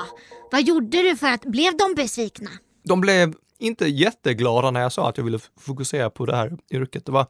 Vad 0.50 0.62
gjorde 0.62 1.02
du 1.02 1.16
för 1.16 1.26
att, 1.26 1.42
blev 1.44 1.76
de 1.76 1.94
besvikna? 1.96 2.50
de 2.88 3.00
blev 3.00 3.34
inte 3.58 3.86
jätteglada 3.86 4.70
när 4.70 4.80
jag 4.80 4.92
sa 4.92 5.08
att 5.08 5.16
jag 5.18 5.24
ville 5.24 5.38
fokusera 5.60 6.10
på 6.10 6.26
det 6.26 6.36
här 6.36 6.52
yrket. 6.70 7.06
Det 7.06 7.12
var, 7.12 7.26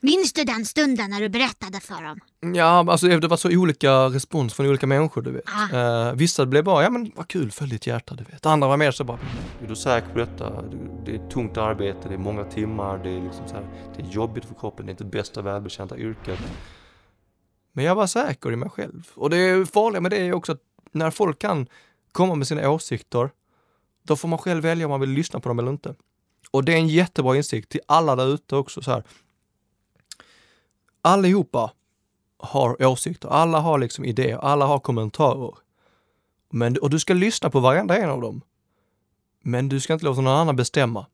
Minns 0.00 0.32
du 0.32 0.44
den 0.44 0.64
stunden 0.64 1.10
när 1.10 1.20
du 1.20 1.28
berättade 1.28 1.80
för 1.80 2.02
dem? 2.02 2.20
ja, 2.54 2.86
alltså 2.90 3.06
det 3.06 3.28
var 3.28 3.36
så 3.36 3.48
olika 3.58 3.92
respons 3.92 4.54
från 4.54 4.66
olika 4.66 4.86
människor, 4.86 5.22
du 5.22 5.30
vet. 5.30 5.42
Ah. 5.72 6.08
Eh, 6.08 6.14
vissa 6.14 6.46
blev 6.46 6.64
bara, 6.64 6.82
ja 6.82 6.90
men 6.90 7.12
vad 7.16 7.28
kul, 7.28 7.50
följ 7.50 7.70
ditt 7.70 7.86
hjärta, 7.86 8.14
du 8.14 8.24
vet. 8.24 8.46
Andra 8.46 8.68
var 8.68 8.76
mer 8.76 8.90
så 8.90 9.04
bara, 9.04 9.18
är 9.62 9.68
du 9.68 9.76
säker 9.76 10.08
på 10.08 10.18
detta? 10.18 10.62
Det 11.06 11.10
är 11.10 11.14
ett 11.16 11.30
tungt 11.30 11.56
arbete, 11.56 12.08
det 12.08 12.14
är 12.14 12.18
många 12.18 12.44
timmar, 12.44 12.98
det 12.98 13.10
är 13.10 13.20
liksom 13.22 13.48
så 13.48 13.54
här, 13.54 13.66
det 13.96 14.02
är 14.02 14.06
jobbigt 14.06 14.44
för 14.44 14.54
kroppen, 14.54 14.86
det 14.86 14.90
är 14.90 14.92
inte 14.92 15.04
bästa 15.04 15.42
välbekänta 15.42 15.98
yrket. 15.98 16.38
Men 17.78 17.84
jag 17.84 17.94
var 17.94 18.06
säker 18.06 18.52
i 18.52 18.56
mig 18.56 18.70
själv. 18.70 19.10
Och 19.14 19.30
det 19.30 19.70
farliga 19.72 20.00
med 20.00 20.10
det 20.10 20.16
är 20.16 20.32
också 20.32 20.52
att 20.52 20.62
när 20.92 21.10
folk 21.10 21.38
kan 21.38 21.68
komma 22.12 22.34
med 22.34 22.46
sina 22.46 22.70
åsikter, 22.70 23.30
då 24.02 24.16
får 24.16 24.28
man 24.28 24.38
själv 24.38 24.62
välja 24.62 24.86
om 24.86 24.90
man 24.90 25.00
vill 25.00 25.10
lyssna 25.10 25.40
på 25.40 25.48
dem 25.48 25.58
eller 25.58 25.70
inte. 25.70 25.94
Och 26.50 26.64
det 26.64 26.72
är 26.72 26.76
en 26.76 26.88
jättebra 26.88 27.36
insikt 27.36 27.68
till 27.68 27.80
alla 27.86 28.16
där 28.16 28.34
ute 28.34 28.56
också. 28.56 28.82
Så 28.82 28.90
här. 28.90 29.02
Allihopa 31.02 31.72
har 32.38 32.86
åsikter, 32.86 33.28
alla 33.28 33.60
har 33.60 33.78
liksom 33.78 34.04
idéer, 34.04 34.38
alla 34.38 34.66
har 34.66 34.78
kommentarer. 34.78 35.54
Men, 36.50 36.76
och 36.78 36.90
du 36.90 36.98
ska 36.98 37.14
lyssna 37.14 37.50
på 37.50 37.60
varenda 37.60 37.96
en 37.96 38.10
av 38.10 38.20
dem. 38.20 38.40
Men 39.42 39.68
du 39.68 39.80
ska 39.80 39.92
inte 39.92 40.04
låta 40.04 40.20
någon 40.20 40.36
annan 40.36 40.56
bestämma. 40.56 41.06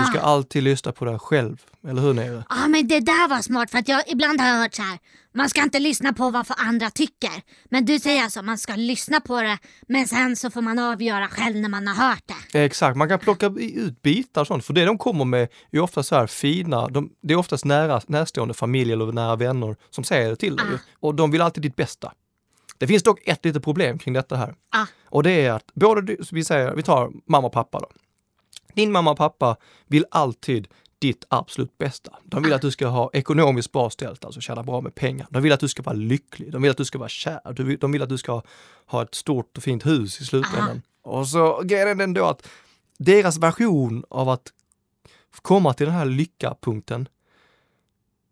Du 0.00 0.04
ska 0.06 0.20
alltid 0.20 0.62
lyssna 0.62 0.92
på 0.92 1.04
dig 1.04 1.18
själv, 1.18 1.62
eller 1.88 2.02
hur 2.02 2.14
nere? 2.14 2.44
Ja 2.50 2.68
men 2.68 2.88
det 2.88 3.00
där 3.00 3.28
var 3.28 3.42
smart 3.42 3.70
för 3.70 3.78
att 3.78 3.88
jag 3.88 4.02
ibland 4.08 4.40
har 4.40 4.48
jag 4.48 4.56
hört 4.56 4.74
så 4.74 4.82
här. 4.82 4.98
Man 5.34 5.48
ska 5.48 5.62
inte 5.62 5.78
lyssna 5.78 6.12
på 6.12 6.30
vad 6.30 6.46
för 6.46 6.56
andra 6.58 6.90
tycker. 6.90 7.30
Men 7.70 7.84
du 7.84 7.98
säger 7.98 8.22
alltså 8.22 8.42
man 8.42 8.58
ska 8.58 8.74
lyssna 8.76 9.20
på 9.20 9.40
det 9.42 9.58
men 9.88 10.06
sen 10.06 10.36
så 10.36 10.50
får 10.50 10.62
man 10.62 10.78
avgöra 10.78 11.28
själv 11.28 11.56
när 11.56 11.68
man 11.68 11.86
har 11.86 12.08
hört 12.08 12.22
det. 12.52 12.64
Exakt, 12.64 12.96
man 12.96 13.08
kan 13.08 13.18
plocka 13.18 13.46
ut 13.58 14.02
bitar 14.02 14.40
och 14.40 14.46
sånt, 14.46 14.64
för 14.64 14.72
det 14.72 14.84
de 14.84 14.98
kommer 14.98 15.24
med 15.24 15.48
är 15.70 15.80
ofta 15.80 16.02
så 16.02 16.14
här 16.14 16.26
fina, 16.26 16.88
de, 16.88 17.10
det 17.22 17.34
är 17.34 17.38
oftast 17.38 17.64
nära, 17.64 18.00
närstående 18.06 18.54
familj 18.54 18.92
eller 18.92 19.12
nära 19.12 19.36
vänner 19.36 19.76
som 19.90 20.04
säger 20.04 20.30
det 20.30 20.36
till 20.36 20.56
dig. 20.56 20.66
Ah. 20.74 20.78
Och 21.00 21.14
de 21.14 21.30
vill 21.30 21.40
alltid 21.40 21.62
ditt 21.62 21.76
bästa. 21.76 22.12
Det 22.78 22.86
finns 22.86 23.02
dock 23.02 23.20
ett 23.24 23.44
litet 23.44 23.64
problem 23.64 23.98
kring 23.98 24.14
detta 24.14 24.36
här. 24.36 24.54
Ah. 24.76 24.86
Och 25.08 25.22
det 25.22 25.30
är 25.46 25.52
att 25.52 25.64
både, 25.74 26.02
du- 26.02 26.20
vi 26.32 26.44
säger, 26.44 26.74
vi 26.74 26.82
tar 26.82 27.10
mamma 27.28 27.46
och 27.46 27.52
pappa 27.52 27.80
då. 27.80 27.86
Din 28.74 28.92
mamma 28.92 29.10
och 29.10 29.16
pappa 29.16 29.56
vill 29.86 30.04
alltid 30.10 30.68
ditt 30.98 31.24
absolut 31.28 31.78
bästa. 31.78 32.16
De 32.24 32.42
vill 32.42 32.52
att 32.52 32.62
du 32.62 32.70
ska 32.70 32.86
ha 32.86 33.10
ekonomiskt 33.12 33.72
bra 33.72 33.90
ställt, 33.90 34.24
alltså 34.24 34.40
tjäna 34.40 34.62
bra 34.62 34.80
med 34.80 34.94
pengar. 34.94 35.26
De 35.30 35.42
vill 35.42 35.52
att 35.52 35.60
du 35.60 35.68
ska 35.68 35.82
vara 35.82 35.96
lycklig, 35.96 36.52
de 36.52 36.62
vill 36.62 36.70
att 36.70 36.76
du 36.76 36.84
ska 36.84 36.98
vara 36.98 37.08
kär, 37.08 37.76
de 37.80 37.92
vill 37.92 38.02
att 38.02 38.08
du 38.08 38.18
ska 38.18 38.42
ha 38.86 39.02
ett 39.02 39.14
stort 39.14 39.56
och 39.56 39.62
fint 39.62 39.86
hus 39.86 40.20
i 40.20 40.24
slutändan. 40.24 40.82
Och 41.02 41.28
så 41.28 41.62
grejen 41.64 41.88
är 41.88 41.94
den 41.94 42.14
då 42.14 42.24
att 42.24 42.48
deras 42.98 43.38
version 43.38 44.04
av 44.08 44.28
att 44.28 44.52
komma 45.42 45.74
till 45.74 45.86
den 45.86 45.94
här 45.94 46.04
lyckapunkten 46.04 47.08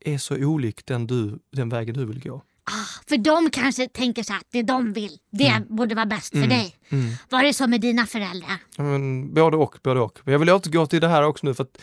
är 0.00 0.18
så 0.18 0.34
olik 0.36 0.86
den, 0.86 1.06
du, 1.06 1.38
den 1.50 1.68
vägen 1.68 1.94
du 1.94 2.04
vill 2.04 2.20
gå. 2.22 2.42
Ah, 2.64 3.02
för 3.08 3.16
de 3.16 3.50
kanske 3.50 3.88
tänker 3.88 4.22
så 4.22 4.34
att 4.34 4.46
det 4.50 4.62
de 4.62 4.92
vill, 4.92 5.18
det 5.30 5.62
borde 5.68 5.94
vara 5.94 6.06
bäst 6.06 6.30
för 6.30 6.46
dig. 6.46 6.76
Mm. 6.88 7.12
Var 7.28 7.42
det 7.42 7.54
så 7.54 7.66
med 7.66 7.80
dina 7.80 8.06
föräldrar? 8.06 8.56
Ja, 8.76 8.82
Men, 8.82 9.34
både 9.34 9.56
och, 9.56 9.78
både 9.82 10.00
och. 10.00 10.18
Men 10.24 10.32
jag 10.32 10.38
vill 10.38 10.50
återgå 10.50 10.86
till 10.86 11.00
det 11.00 11.08
här 11.08 11.22
också 11.22 11.46
nu 11.46 11.54
för 11.54 11.64
att 11.64 11.78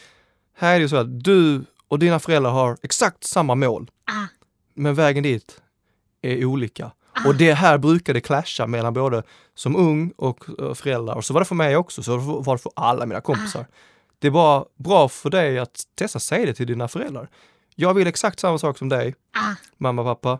här 0.57 0.75
är 0.75 0.79
det 0.79 0.89
så 0.89 0.95
att 0.95 1.23
du 1.23 1.65
och 1.87 1.99
dina 1.99 2.19
föräldrar 2.19 2.51
har 2.51 2.77
exakt 2.83 3.23
samma 3.23 3.55
mål, 3.55 3.91
Ah, 4.05 4.25
men 4.73 4.95
vägen 4.95 5.23
dit 5.23 5.61
är 6.21 6.45
olika. 6.45 6.91
Och 7.25 7.35
det 7.35 7.53
här 7.53 7.77
brukar 7.77 8.13
det 8.13 8.21
clasha 8.21 8.67
mellan 8.67 8.93
både 8.93 9.23
som 9.55 9.75
ung 9.75 10.11
och 10.17 10.45
eh, 10.59 10.73
föräldrar. 10.73 11.15
Och 11.15 11.25
så 11.25 11.33
var 11.33 11.41
det 11.41 11.45
för 11.45 11.55
mig 11.55 11.77
också, 11.77 12.03
så 12.03 12.17
var 12.17 12.55
det 12.55 12.61
för 12.61 12.71
alla 12.75 13.05
mina 13.05 13.21
kompisar. 13.21 13.65
Det 14.19 14.27
är 14.27 14.31
bara 14.31 14.65
bra 14.75 15.09
för 15.09 15.29
dig 15.29 15.59
att 15.59 15.81
testa 15.95 16.19
säga 16.19 16.45
det 16.45 16.53
till 16.53 16.67
dina 16.67 16.87
föräldrar. 16.87 17.29
Jag 17.75 17.93
vill 17.93 18.07
exakt 18.07 18.39
samma 18.39 18.57
sak 18.57 18.77
som 18.77 18.89
dig, 18.89 19.15
ah, 19.33 19.55
mamma 19.77 20.01
och 20.01 20.21
pappa. 20.21 20.39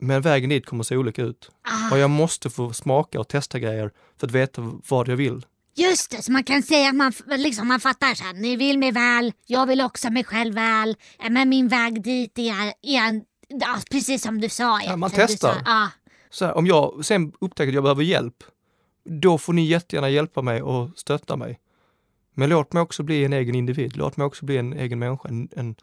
Men 0.00 0.22
vägen 0.22 0.50
dit 0.50 0.66
kommer 0.66 0.82
att 0.82 0.86
se 0.86 0.96
olika 0.96 1.22
ut. 1.22 1.50
ah. 1.62 1.92
Och 1.92 1.98
jag 1.98 2.10
måste 2.10 2.50
få 2.50 2.72
smaka 2.72 3.20
och 3.20 3.28
testa 3.28 3.58
grejer 3.58 3.90
för 4.20 4.26
att 4.26 4.32
veta 4.32 4.72
vad 4.88 5.08
jag 5.08 5.16
vill. 5.16 5.46
Just 5.76 6.10
det, 6.10 6.22
så 6.22 6.32
man 6.32 6.44
kan 6.44 6.62
säga 6.62 6.88
att 6.88 6.94
man, 6.94 7.12
liksom, 7.26 7.68
man 7.68 7.80
fattar 7.80 8.14
så 8.14 8.24
här, 8.24 8.32
ni 8.32 8.56
vill 8.56 8.78
mig 8.78 8.92
väl, 8.92 9.32
jag 9.46 9.66
vill 9.66 9.80
också 9.80 10.10
mig 10.10 10.24
själv 10.24 10.54
väl, 10.54 10.96
eh, 11.18 11.30
men 11.30 11.48
min 11.48 11.68
väg 11.68 12.02
dit 12.02 12.38
är, 12.38 12.72
är 12.82 13.22
ja, 13.48 13.78
precis 13.90 14.22
som 14.22 14.40
du 14.40 14.48
sa. 14.48 14.80
Ja, 14.82 14.96
man. 14.96 15.10
Du 15.10 15.16
testar. 15.16 15.52
sa, 15.52 15.60
Ja, 15.64 15.88
Så 16.30 16.44
här, 16.44 16.54
om 16.56 16.66
jag 16.66 17.04
sen 17.04 17.32
upptäcker 17.40 17.68
att 17.68 17.74
jag 17.74 17.82
behöver 17.82 18.02
hjälp, 18.02 18.44
då 19.04 19.38
får 19.38 19.52
ni 19.52 19.66
jättegärna 19.66 20.10
hjälpa 20.10 20.42
mig 20.42 20.62
och 20.62 20.90
stötta 20.96 21.36
mig. 21.36 21.60
Men 22.34 22.48
låt 22.48 22.72
mig 22.72 22.82
också 22.82 23.02
bli 23.02 23.24
en 23.24 23.32
egen 23.32 23.54
individ, 23.54 23.96
låt 23.96 24.16
mig 24.16 24.24
också 24.24 24.44
bli 24.44 24.56
en 24.56 24.72
egen 24.72 24.98
människa, 24.98 25.28
en, 25.28 25.48
en, 25.56 25.74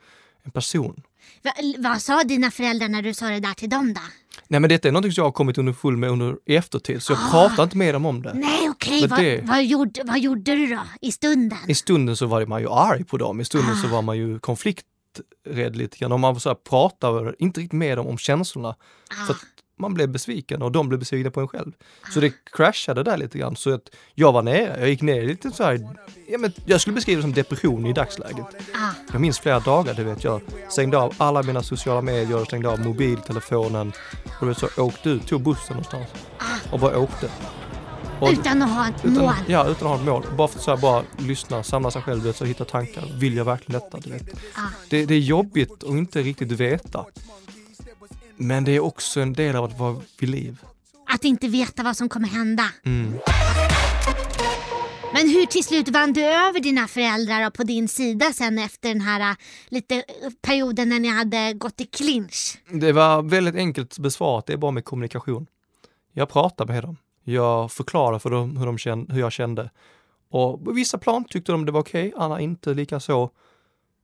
en 0.44 0.52
person. 0.52 1.04
Va, 1.44 1.52
vad 1.78 2.02
sa 2.02 2.24
dina 2.24 2.52
föräldrar 2.52 2.88
när 2.88 3.02
du 3.02 3.14
sa 3.14 3.26
det 3.30 3.40
där 3.40 3.54
till 3.54 3.70
dem 3.70 3.94
då? 3.94 4.02
Nej 4.48 4.60
men 4.60 4.70
detta 4.70 4.88
är 4.88 4.92
något 4.92 5.04
som 5.04 5.14
jag 5.16 5.24
har 5.24 5.32
kommit 5.32 5.58
underfull 5.58 5.98
med 5.98 6.10
under 6.10 6.36
i 6.46 6.56
eftertid, 6.56 7.04
så 7.04 7.14
jag 7.14 7.32
pratar 7.32 7.64
inte 7.64 7.78
med 7.78 7.96
dem 7.96 8.06
om 8.06 8.22
det. 8.22 8.34
Nej 8.34 8.70
okej, 8.70 9.02
Men 9.02 9.10
vad, 9.10 9.20
det- 9.20 9.42
vad, 9.44 9.66
gjorde, 9.66 10.02
vad 10.06 10.20
gjorde 10.20 10.56
du 10.56 10.68
då 10.68 10.82
i 11.02 11.12
stunden? 11.12 11.58
I 11.68 11.76
stunden 11.76 12.16
så 12.18 12.26
var 12.26 12.46
man 12.46 12.62
ju 12.62 12.70
arg 12.70 13.04
på 13.04 13.18
dem, 13.18 13.42
i 13.42 13.46
stunden 13.46 13.76
så 13.76 13.88
var 13.88 14.02
man 14.02 14.18
ju 14.18 14.40
konflikträdd 14.40 15.76
lite 15.76 15.98
grann. 15.98 16.12
Och 16.12 16.20
man 16.20 16.40
så 16.40 16.50
här 16.50 16.56
pratade 16.56 17.34
inte 17.40 17.60
riktigt 17.60 17.74
med 17.80 17.98
dem 17.98 18.08
om 18.08 18.18
känslorna. 18.18 18.76
För 19.28 19.34
att 19.34 19.40
man 19.82 19.94
blev 19.94 20.10
besviken 20.10 20.62
och 20.62 20.72
de 20.72 20.88
blev 20.90 21.00
besvikna 21.00 21.32
på 21.32 21.42
en 21.42 21.48
själv. 21.48 21.72
Så 22.14 22.20
det 22.20 22.34
crashade 22.52 23.04
där 23.04 23.18
lite 23.18 23.38
grann. 23.38 23.56
Så 23.56 23.74
att 23.74 23.90
jag 24.16 24.32
var 24.32 24.42
nere, 24.42 24.80
jag 24.80 24.90
gick 24.90 25.02
ner 25.02 25.22
lite 25.22 25.52
så 25.52 25.64
här, 25.64 25.88
ja, 26.28 26.38
men 26.38 26.54
jag 26.66 26.82
skulle 26.82 26.94
beskriva 26.96 27.18
det 27.18 27.22
som 27.22 27.34
depression 27.34 27.86
i 27.86 27.94
dagsläget. 27.94 28.46
Ah, 28.74 28.90
Jag 29.12 29.22
minns 29.22 29.40
flera 29.40 29.60
dagar, 29.60 29.94
du 29.94 30.04
vet, 30.04 30.24
jag 30.24 30.42
stängde 30.70 30.98
av 30.98 31.14
alla 31.18 31.44
mina 31.44 31.64
sociala 31.64 32.02
medier, 32.02 32.38
jag 32.38 32.48
stängde 32.48 32.70
av 32.70 32.80
mobiltelefonen 32.80 33.92
och 34.40 34.46
du 34.46 34.46
vet, 34.48 34.58
så 34.58 34.68
åkte 34.78 35.10
ut, 35.10 35.28
tog 35.28 35.42
bussen 35.42 35.68
någonstans 35.76 36.08
och 36.72 36.80
bara 36.80 36.98
åkte. 37.00 37.30
Och- 38.20 38.32
Utan 38.32 38.62
att 38.62 38.70
ha 38.70 38.88
ett 38.88 39.06
Utan, 39.06 39.14
mål. 39.24 39.34
ja, 39.48 39.68
utan 39.68 39.88
att 39.88 39.94
ha 39.94 39.96
ett 39.96 40.06
mål. 40.06 40.24
Bara 40.38 40.48
för 40.48 40.58
att 40.60 40.64
så 40.64 40.72
här, 40.72 40.78
bara 40.82 41.04
lyssna, 41.18 41.64
samla 41.64 41.92
sig 41.92 42.02
själv, 42.02 42.24
vet, 42.24 42.36
så 42.36 42.46
hitta 42.46 42.66
tankar. 42.66 43.04
Vill 43.20 43.36
jag 43.36 43.46
verkligen 43.46 43.82
detta? 43.82 43.98
Du 44.00 44.12
vet. 44.12 44.30
Ja. 44.56 44.62
Det, 44.90 45.06
det 45.06 45.14
är 45.16 45.20
jobbigt 45.20 45.72
att 45.84 45.90
inte 45.90 46.22
riktigt 46.22 46.52
veta. 46.52 47.06
Men 48.42 48.64
det 48.64 48.72
är 48.72 48.80
också 48.80 49.20
en 49.20 49.34
del 49.34 49.56
av 49.56 49.64
att 49.64 49.80
vara 49.80 50.02
vid 50.20 50.30
liv. 50.30 50.62
Att 51.08 51.24
inte 51.24 51.48
veta 51.48 51.84
vad 51.84 51.98
som 51.98 52.10
kommer 52.10 52.28
hända. 52.28 52.64
Mm. 52.86 53.14
Men 55.14 55.30
hur 55.30 55.46
till 55.46 55.64
slut 55.64 55.90
vann 55.90 56.14
du 56.14 56.24
över 56.24 56.60
dina 56.60 56.88
föräldrar 56.88 57.50
på 57.50 57.64
din 57.64 57.88
sida 57.88 58.34
sen 58.34 58.60
efter 58.60 58.90
den 58.90 59.02
här 59.02 59.32
äh, 59.32 59.36
lite 59.70 59.96
äh, 59.96 60.04
perioden 60.42 60.90
när 60.90 61.00
ni 61.00 61.08
hade 61.08 61.54
gått 61.54 61.82
i 61.82 61.86
clinch? 61.86 62.58
Det 62.70 62.92
var 62.92 63.22
väldigt 63.22 63.56
enkelt 63.56 64.00
besvarat, 64.00 64.46
det 64.46 64.54
är 64.54 64.58
bara 64.58 64.72
med 64.72 64.86
kommunikation. 64.86 65.48
Jag 66.14 66.30
pratade 66.30 66.74
med 66.74 66.84
dem. 66.84 66.98
Jag 67.24 67.72
förklarade 67.72 68.20
för 68.20 68.30
dem 68.30 68.58
hur, 68.58 68.66
de 68.66 68.78
kände, 68.78 69.14
hur 69.14 69.22
jag 69.22 69.32
kände. 69.32 69.70
Och 70.30 70.66
på 70.66 70.72
vissa 70.72 70.98
plan 70.98 71.26
tyckte 71.26 71.52
de 71.52 71.66
det 71.66 71.72
var 71.72 71.82
okej, 71.82 72.14
andra 72.18 72.42
inte 72.42 72.74
lika 72.74 73.00
så. 73.00 73.30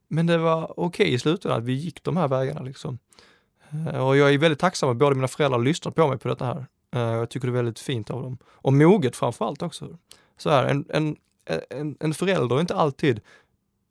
Men 0.08 0.27
det 0.27 0.38
var 0.38 0.79
okej 0.79 1.13
i 1.13 1.20
slutändan 1.20 1.60
att 1.60 1.65
vi 1.65 1.74
gick 1.74 2.03
de 2.03 2.17
här 2.17 2.27
vägarna 2.27 2.62
liksom. 2.62 3.00
Eh, 3.72 4.08
Och 4.08 4.18
jag 4.18 4.34
är 4.34 4.38
väldigt 4.38 4.60
tacksam 4.60 4.90
att 4.90 4.98
båda 4.98 5.16
mina 5.16 5.28
föräldrar 5.28 5.58
har 5.60 5.66
lyssnat 5.66 5.96
på 5.96 6.08
mig 6.08 6.18
på 6.18 6.28
detta 6.28 6.46
här. 6.46 6.66
Eh, 6.96 7.02
Jag 7.18 7.30
tycker 7.30 7.48
det 7.48 7.52
är 7.52 7.56
väldigt 7.56 7.80
fint 7.80 8.10
av 8.10 8.22
dem. 8.24 8.38
Och 8.46 8.74
moget 8.74 9.16
framförallt 9.16 9.62
också. 9.62 9.98
Så 10.38 10.50
här, 10.50 10.66
en, 10.66 10.86
en, 10.90 11.16
en, 11.70 11.98
en 12.00 12.14
förälder 12.14 12.56
är 12.56 12.62
inte 12.62 12.76
alltid 12.76 13.22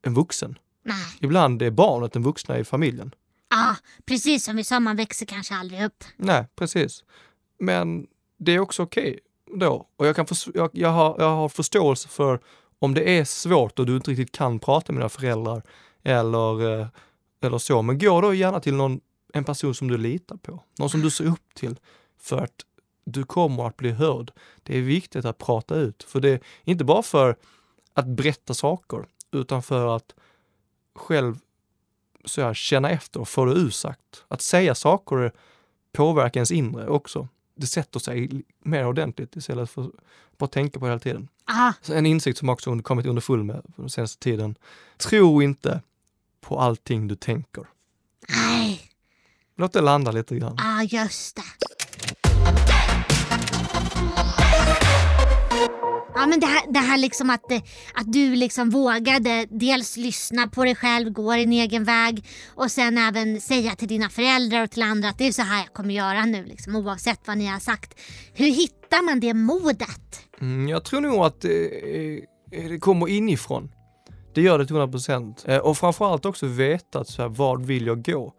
en 0.03 0.15
vuxen. 0.15 0.59
Nej. 0.85 0.97
Ibland 1.21 1.63
är 1.63 1.71
barnet 1.71 2.13
den 2.13 2.23
vuxna 2.23 2.59
i 2.59 2.65
familjen. 2.65 3.15
Ja, 3.51 3.77
precis 4.07 4.45
som 4.45 4.57
vi 4.57 4.65
sa, 4.65 4.81
man 4.81 4.97
växer 4.97 5.27
kanske 5.27 5.55
aldrig 5.55 5.85
upp. 5.85 6.05
Nej, 6.17 6.47
precis. 6.57 7.05
Men 7.59 8.07
det 8.39 8.53
är 8.55 8.59
också 8.59 8.83
okej 8.83 9.19
då. 9.61 9.87
Och 9.97 10.07
jag, 10.07 10.17
kan 10.17 10.27
jag, 10.55 10.71
jag, 10.73 10.89
har, 10.89 11.17
jag 11.19 11.29
har 11.37 11.49
förståelse 11.49 12.09
för 12.09 12.41
om 12.79 12.95
det 12.95 13.19
är 13.19 13.25
svårt 13.25 13.79
och 13.79 13.87
du 13.87 13.97
inte 13.97 14.11
riktigt 14.11 14.33
kan 14.33 14.59
prata 14.59 14.93
med 14.93 15.01
dina 15.01 15.09
föräldrar 15.09 15.63
eller, 16.03 16.81
eh, 16.81 16.87
eller 17.43 17.59
så. 17.59 17.83
Men 17.83 17.99
gå 17.99 18.21
då 18.21 18.35
gärna 18.35 18.61
till 18.61 18.75
någon, 18.75 19.01
en 19.37 19.45
person 19.45 19.75
som 19.75 19.89
du 19.89 19.99
litar 19.99 20.37
på. 20.37 20.63
Någon 20.79 20.91
som 20.91 21.01
du 21.03 21.11
ser 21.11 21.25
upp 21.25 21.55
till. 21.55 21.79
För 22.19 22.39
att 22.39 22.65
du 23.05 23.25
kommer 23.25 23.67
att 23.67 23.77
bli 23.77 23.91
hörd. 23.91 24.33
Det 24.63 24.79
är 24.79 24.83
viktigt 24.83 25.25
att 25.25 25.39
prata 25.39 25.75
ut. 25.77 26.03
För 26.03 26.21
det 26.21 26.31
är 26.31 26.41
inte 26.65 26.85
bara 26.85 27.03
för 27.03 27.37
att 27.95 28.07
berätta 28.07 28.55
saker, 28.55 29.07
utan 29.33 29.63
för 29.63 29.97
att 29.97 30.15
själv 30.95 31.39
så 32.25 32.43
här, 32.43 32.55
känna 32.55 32.91
efter 32.91 33.21
och 33.21 33.29
få 33.29 33.45
det 33.45 33.53
ursagt. 33.53 34.25
Att 34.29 34.43
säga 34.43 34.75
saker 34.75 35.33
påverkar 35.93 36.41
ens 36.41 36.51
inre 36.51 36.89
också. 36.89 37.29
Det 37.55 37.67
sätter 37.67 38.01
sig 38.01 38.43
mer 38.63 38.87
ordentligt 38.87 39.37
istället 39.37 39.71
för 39.71 39.83
att 39.83 39.91
bara 40.39 40.47
tänka 40.47 40.79
på 40.79 40.85
det 40.85 40.91
hela 40.91 41.01
tiden. 41.01 41.29
Så 41.83 41.95
en 41.95 42.07
insikt 42.07 42.39
som 42.39 42.49
också 42.49 42.79
kommit 42.79 43.07
underfull 43.07 43.45
med 43.45 43.63
den 43.77 43.91
senaste 43.91 44.23
tiden. 44.23 44.59
Tro 44.97 45.43
inte 45.43 45.83
på 46.41 46.59
allting 46.61 47.09
du 47.09 47.17
tänker. 47.17 47.65
nej. 48.29 48.86
Låt 49.59 49.73
det 49.73 49.81
landa 49.81 50.11
lite 50.13 50.37
grann. 50.37 50.57
Ja, 50.59 50.83
just 50.83 51.37
det. 51.37 51.43
Ja, 56.15 56.27
men 56.27 56.41
det 56.41 56.47
här, 56.47 56.73
det 56.73 56.79
här 56.79 56.99
liksom 56.99 57.31
att, 57.31 57.51
eh, 57.53 57.59
att 57.95 58.13
du 58.13 58.35
liksom 58.37 58.71
vågade 58.71 59.47
dels 59.51 59.97
lyssna 59.97 60.47
på 60.47 60.65
dig 60.65 60.75
själv, 60.75 61.11
gå 61.11 61.33
din 61.35 61.53
egen 61.53 61.85
väg 61.85 62.25
och 62.55 62.71
sen 62.71 62.99
även 62.99 63.41
säga 63.41 63.75
till 63.75 63.89
dina 63.89 64.09
föräldrar 64.09 64.63
och 64.63 64.71
till 64.71 64.83
andra 64.83 65.09
att 65.09 65.19
det 65.19 65.27
är 65.27 65.33
så 65.33 65.43
här 65.43 65.59
jag 65.59 65.73
kommer 65.73 65.95
göra 65.95 66.25
nu, 66.25 66.45
liksom, 66.45 66.77
oavsett 66.77 67.21
vad 67.27 67.39
ni 67.39 67.47
har 67.47 67.59
sagt. 67.61 68.01
Hur 68.35 68.47
hittar 68.47 69.03
man 69.05 69.21
det 69.21 69.35
modet? 69.35 70.21
Mm, 70.41 70.69
jag 70.69 70.85
tror 70.85 71.01
nog 71.01 71.25
att 71.25 71.41
det, 71.41 71.67
eh, 72.53 72.69
det 72.71 72.79
kommer 72.79 73.09
inifrån. 73.09 73.73
Det 74.35 74.41
gör 74.43 74.59
det 74.59 74.67
till 74.67 74.77
100 74.77 74.89
procent. 74.93 75.45
Eh, 75.49 75.59
Och 75.59 75.79
framförallt 75.79 76.25
också 76.25 76.47
veta 76.47 77.01
att 77.01 77.09
så 77.09 77.23
här, 77.23 77.29
vad 77.29 77.67
vill 77.67 77.87
jag 77.87 78.05
gå? 78.05 78.33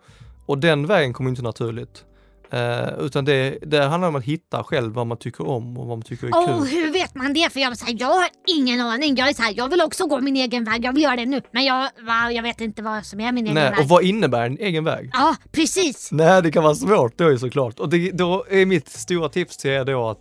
Och 0.47 0.57
den 0.57 0.85
vägen 0.85 1.13
kommer 1.13 1.29
inte 1.29 1.41
naturligt. 1.41 2.03
Eh, 2.51 2.99
utan 2.99 3.25
det, 3.25 3.57
det 3.61 3.83
handlar 3.83 4.07
om 4.07 4.15
att 4.15 4.23
hitta 4.23 4.63
själv 4.63 4.93
vad 4.93 5.07
man 5.07 5.17
tycker 5.17 5.47
om 5.47 5.77
och 5.77 5.87
vad 5.87 5.97
man 5.97 6.01
tycker 6.01 6.27
är 6.27 6.31
Åh, 6.35 6.45
kul. 6.59 6.67
hur 6.67 6.93
vet 6.93 7.15
man 7.15 7.33
det? 7.33 7.53
För 7.53 7.59
jag, 7.59 7.77
så 7.77 7.85
här, 7.85 7.95
jag 7.99 8.07
har 8.07 8.27
ingen 8.47 8.81
aning. 8.81 9.15
Jag 9.15 9.29
är 9.29 9.33
så 9.33 9.41
här, 9.41 9.53
jag 9.57 9.69
vill 9.69 9.81
också 9.81 10.07
gå 10.07 10.21
min 10.21 10.35
egen 10.35 10.63
väg, 10.63 10.85
jag 10.85 10.93
vill 10.93 11.03
göra 11.03 11.15
det 11.15 11.25
nu. 11.25 11.41
Men 11.51 11.65
jag, 11.65 11.89
va, 12.01 12.31
jag 12.31 12.43
vet 12.43 12.61
inte 12.61 12.81
vad 12.81 13.05
som 13.05 13.19
är 13.19 13.31
min 13.31 13.45
egen 13.45 13.55
Nej, 13.55 13.71
väg. 13.71 13.79
och 13.79 13.87
vad 13.87 14.03
innebär 14.03 14.45
en 14.45 14.57
egen 14.57 14.83
väg? 14.83 15.09
Ja, 15.13 15.35
precis. 15.51 16.09
Nej, 16.11 16.41
det 16.41 16.51
kan 16.51 16.63
vara 16.63 16.75
svårt 16.75 17.17
då 17.17 17.31
ju 17.31 17.39
såklart. 17.39 17.79
Och 17.79 17.89
det, 17.89 18.11
då 18.11 18.45
är 18.49 18.65
mitt 18.65 18.89
stora 18.89 19.29
tips 19.29 19.57
till 19.57 19.71
er 19.71 19.85
då 19.85 20.09
att 20.09 20.19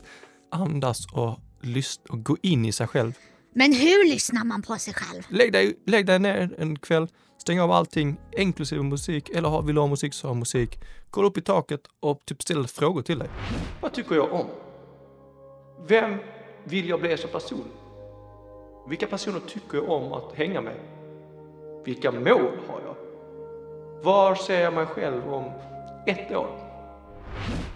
andas 0.52 1.06
och 1.12 1.38
lyssna 1.60 2.04
och 2.08 2.24
gå 2.24 2.36
in 2.42 2.64
i 2.64 2.72
sig 2.72 2.86
själv. 2.86 3.12
Men 3.58 3.72
hur 3.72 4.08
lyssnar 4.08 4.44
man 4.44 4.62
på 4.62 4.76
sig 4.78 4.94
själv? 4.94 5.22
Lägg 5.28 5.52
dig, 5.52 5.78
lägg 5.86 6.06
dig 6.06 6.18
ner 6.18 6.54
en 6.58 6.78
kväll, 6.78 7.08
stäng 7.38 7.60
av 7.60 7.70
allting, 7.72 8.16
inklusive 8.38 8.82
musik, 8.82 9.28
eller 9.28 9.48
ha- 9.48 9.60
vill 9.60 9.74
du 9.74 9.80
ha 9.80 9.88
musik 9.88 10.14
så 10.14 10.26
ha 10.28 10.34
musik. 10.34 10.78
Kolla 11.10 11.28
upp 11.28 11.38
i 11.38 11.42
taket 11.42 11.80
och 12.00 12.22
typ 12.26 12.42
ställ 12.42 12.66
frågor 12.66 13.02
till 13.02 13.18
dig. 13.18 13.28
Vad 13.80 13.92
tycker 13.92 14.14
jag 14.14 14.32
om? 14.32 14.46
Vem 15.88 16.16
vill 16.64 16.88
jag 16.88 17.00
bli 17.00 17.16
som 17.16 17.30
person? 17.30 17.64
Vilka 18.88 19.06
personer 19.06 19.40
tycker 19.40 19.78
jag 19.78 19.88
om 19.90 20.12
att 20.12 20.32
hänga 20.34 20.60
med? 20.60 20.76
Vilka 21.84 22.12
mål 22.12 22.52
har 22.68 22.80
jag? 22.84 22.96
Var 24.04 24.34
ser 24.34 24.60
jag 24.60 24.74
mig 24.74 24.86
själv 24.86 25.34
om 25.34 25.44
ett 26.06 26.32
år? 26.32 26.60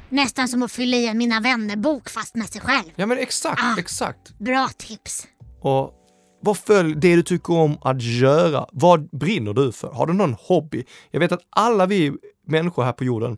Nästan 0.08 0.48
som 0.48 0.62
att 0.62 0.72
fylla 0.72 0.96
i 0.96 1.06
en 1.08 1.18
Mina 1.18 1.40
vänner-bok 1.40 2.08
fast 2.10 2.34
med 2.34 2.46
sig 2.48 2.60
själv. 2.60 2.90
Ja 2.96 3.06
men 3.06 3.18
exakt, 3.18 3.60
Ah. 3.62 3.78
exakt. 3.78 4.38
Bra 4.38 4.68
tips. 4.76 5.26
Och 5.60 5.94
vad 6.40 6.58
följ 6.58 6.94
det 6.94 7.16
du 7.16 7.22
tycker 7.22 7.52
om 7.54 7.78
att 7.82 8.02
göra. 8.02 8.66
Vad 8.72 9.08
brinner 9.10 9.52
du 9.52 9.72
för? 9.72 9.92
Har 9.92 10.06
du 10.06 10.12
någon 10.12 10.36
hobby? 10.40 10.84
Jag 11.10 11.20
vet 11.20 11.32
att 11.32 11.42
alla 11.50 11.86
vi 11.86 12.12
människor 12.46 12.82
här 12.82 12.92
på 12.92 13.04
jorden 13.04 13.36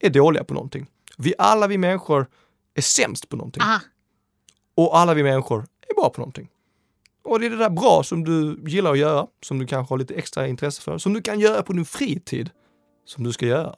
är 0.00 0.10
dåliga 0.10 0.44
på 0.44 0.54
någonting. 0.54 0.86
Vi 1.18 1.34
alla 1.38 1.66
vi 1.66 1.78
människor 1.78 2.26
är 2.74 2.82
sämst 2.82 3.28
på 3.28 3.36
någonting. 3.36 3.62
Aha. 3.62 3.80
Och 4.74 4.98
alla 4.98 5.14
vi 5.14 5.22
människor 5.22 5.66
är 5.88 5.94
bra 5.94 6.10
på 6.10 6.20
någonting. 6.20 6.48
Och 7.24 7.40
det 7.40 7.46
är 7.46 7.50
det 7.50 7.56
där 7.56 7.70
bra 7.70 8.02
som 8.02 8.24
du 8.24 8.62
gillar 8.66 8.92
att 8.92 8.98
göra, 8.98 9.26
som 9.42 9.58
du 9.58 9.66
kanske 9.66 9.92
har 9.92 9.98
lite 9.98 10.14
extra 10.14 10.46
intresse 10.46 10.82
för, 10.82 10.98
som 10.98 11.12
du 11.12 11.22
kan 11.22 11.40
göra 11.40 11.62
på 11.62 11.72
din 11.72 11.84
fritid, 11.84 12.50
som 13.04 13.24
du 13.24 13.32
ska 13.32 13.46
göra. 13.46 13.74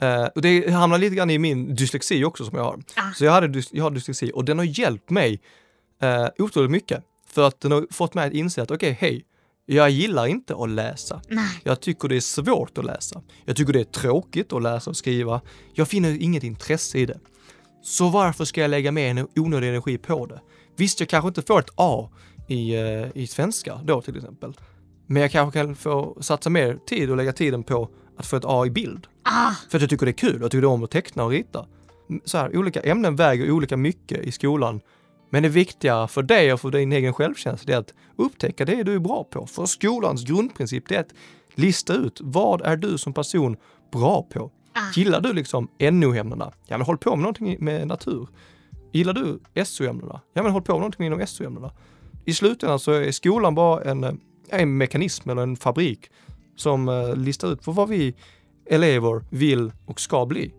Eh, 0.00 0.24
och 0.24 0.42
det 0.42 0.70
hamnar 0.70 0.98
lite 0.98 1.16
grann 1.16 1.30
i 1.30 1.38
min 1.38 1.74
dyslexi 1.74 2.24
också 2.24 2.44
som 2.44 2.56
jag 2.58 2.64
har. 2.64 2.82
Ah. 2.96 3.12
Så 3.14 3.24
jag, 3.24 3.32
hade, 3.32 3.62
jag 3.70 3.84
har 3.84 3.90
dyslexi 3.90 4.32
och 4.34 4.44
den 4.44 4.58
har 4.58 4.64
hjälpt 4.64 5.10
mig 5.10 5.40
uh, 6.02 6.28
otroligt 6.38 6.70
mycket. 6.70 7.04
För 7.36 7.46
att 7.46 7.60
den 7.60 7.72
har 7.72 7.86
fått 7.90 8.14
mig 8.14 8.26
att 8.26 8.32
inse 8.32 8.62
att 8.62 8.70
okej, 8.70 8.96
hej, 9.00 9.24
jag 9.66 9.90
gillar 9.90 10.26
inte 10.26 10.54
att 10.54 10.70
läsa. 10.70 11.20
Nej. 11.28 11.60
Jag 11.64 11.80
tycker 11.80 12.08
det 12.08 12.16
är 12.16 12.20
svårt 12.20 12.78
att 12.78 12.84
läsa. 12.84 13.22
Jag 13.44 13.56
tycker 13.56 13.72
det 13.72 13.80
är 13.80 13.84
tråkigt 13.84 14.52
att 14.52 14.62
läsa 14.62 14.90
och 14.90 14.96
skriva. 14.96 15.40
Jag 15.74 15.88
finner 15.88 16.22
inget 16.22 16.44
intresse 16.44 16.98
i 16.98 17.06
det. 17.06 17.18
Så 17.82 18.08
varför 18.08 18.44
ska 18.44 18.60
jag 18.60 18.70
lägga 18.70 18.92
mer 18.92 19.10
en 19.10 19.28
onödig 19.36 19.68
energi 19.68 19.98
på 19.98 20.26
det? 20.26 20.40
Visst, 20.76 21.00
jag 21.00 21.08
kanske 21.08 21.28
inte 21.28 21.42
får 21.42 21.60
ett 21.60 21.70
A 21.74 22.10
i, 22.48 22.74
eh, 22.74 23.06
i 23.14 23.26
svenska 23.26 23.80
då 23.84 24.02
till 24.02 24.16
exempel. 24.16 24.52
Men 25.06 25.22
jag 25.22 25.30
kanske 25.30 25.58
kan 25.58 25.76
få 25.76 26.18
satsa 26.20 26.50
mer 26.50 26.78
tid 26.88 27.10
och 27.10 27.16
lägga 27.16 27.32
tiden 27.32 27.62
på 27.62 27.88
att 28.18 28.26
få 28.26 28.36
ett 28.36 28.44
A 28.46 28.66
i 28.66 28.70
bild. 28.70 29.06
Ah, 29.22 29.50
För 29.70 29.78
att 29.78 29.82
jag 29.82 29.90
tycker 29.90 30.06
det 30.06 30.10
är 30.10 30.30
kul. 30.30 30.38
Jag 30.40 30.50
tycker 30.50 30.64
om 30.64 30.84
att 30.84 30.90
teckna 30.90 31.24
och 31.24 31.30
rita. 31.30 31.66
Så 32.24 32.38
här, 32.38 32.56
olika 32.56 32.80
ämnen 32.80 33.16
väger 33.16 33.50
olika 33.50 33.76
mycket 33.76 34.18
i 34.24 34.32
skolan. 34.32 34.80
Men 35.30 35.42
det 35.42 35.48
viktiga 35.48 36.08
för 36.08 36.22
dig 36.22 36.52
och 36.52 36.60
för 36.60 36.70
din 36.70 36.92
egen 36.92 37.12
självkänsla 37.12 37.74
är 37.74 37.78
att 37.78 37.94
upptäcka 38.16 38.64
det 38.64 38.82
du 38.82 38.94
är 38.94 38.98
bra 38.98 39.24
på. 39.24 39.46
För 39.46 39.66
skolans 39.66 40.24
grundprincip 40.24 40.90
är 40.90 41.00
att 41.00 41.14
lista 41.54 41.94
ut 41.94 42.20
vad 42.22 42.62
är 42.62 42.76
du 42.76 42.98
som 42.98 43.12
person 43.12 43.56
bra 43.92 44.22
på. 44.22 44.50
Ah. 44.72 44.80
Gillar 44.94 45.20
du 45.20 45.32
liksom 45.32 45.68
NO-ämnena? 45.78 46.52
Ja, 46.66 46.78
men 46.78 46.86
håll 46.86 46.98
på 46.98 47.10
med 47.10 47.18
någonting 47.18 47.56
med 47.60 47.86
natur. 47.86 48.28
Gillar 48.92 49.12
du 49.12 49.64
SO-ämnena? 49.64 50.20
Ja, 50.32 50.42
men 50.42 50.52
håll 50.52 50.62
på 50.62 50.72
med 50.72 50.80
någonting 50.80 51.06
inom 51.06 51.26
SO-ämnena. 51.26 51.70
I 52.24 52.34
slutändan 52.34 52.78
så 52.78 52.92
är 52.92 53.12
skolan 53.12 53.54
bara 53.54 53.84
en, 53.84 54.04
eh, 54.04 54.12
en 54.48 54.76
mekanism 54.76 55.30
eller 55.30 55.42
en 55.42 55.56
fabrik 55.56 56.10
som 56.56 56.88
eh, 56.88 57.16
listar 57.16 57.52
ut 57.52 57.62
på 57.62 57.72
vad 57.72 57.88
vi 57.88 58.14
elever 58.66 59.24
vill 59.30 59.72
och 59.86 60.00
ska 60.00 60.26
bli. 60.26 60.54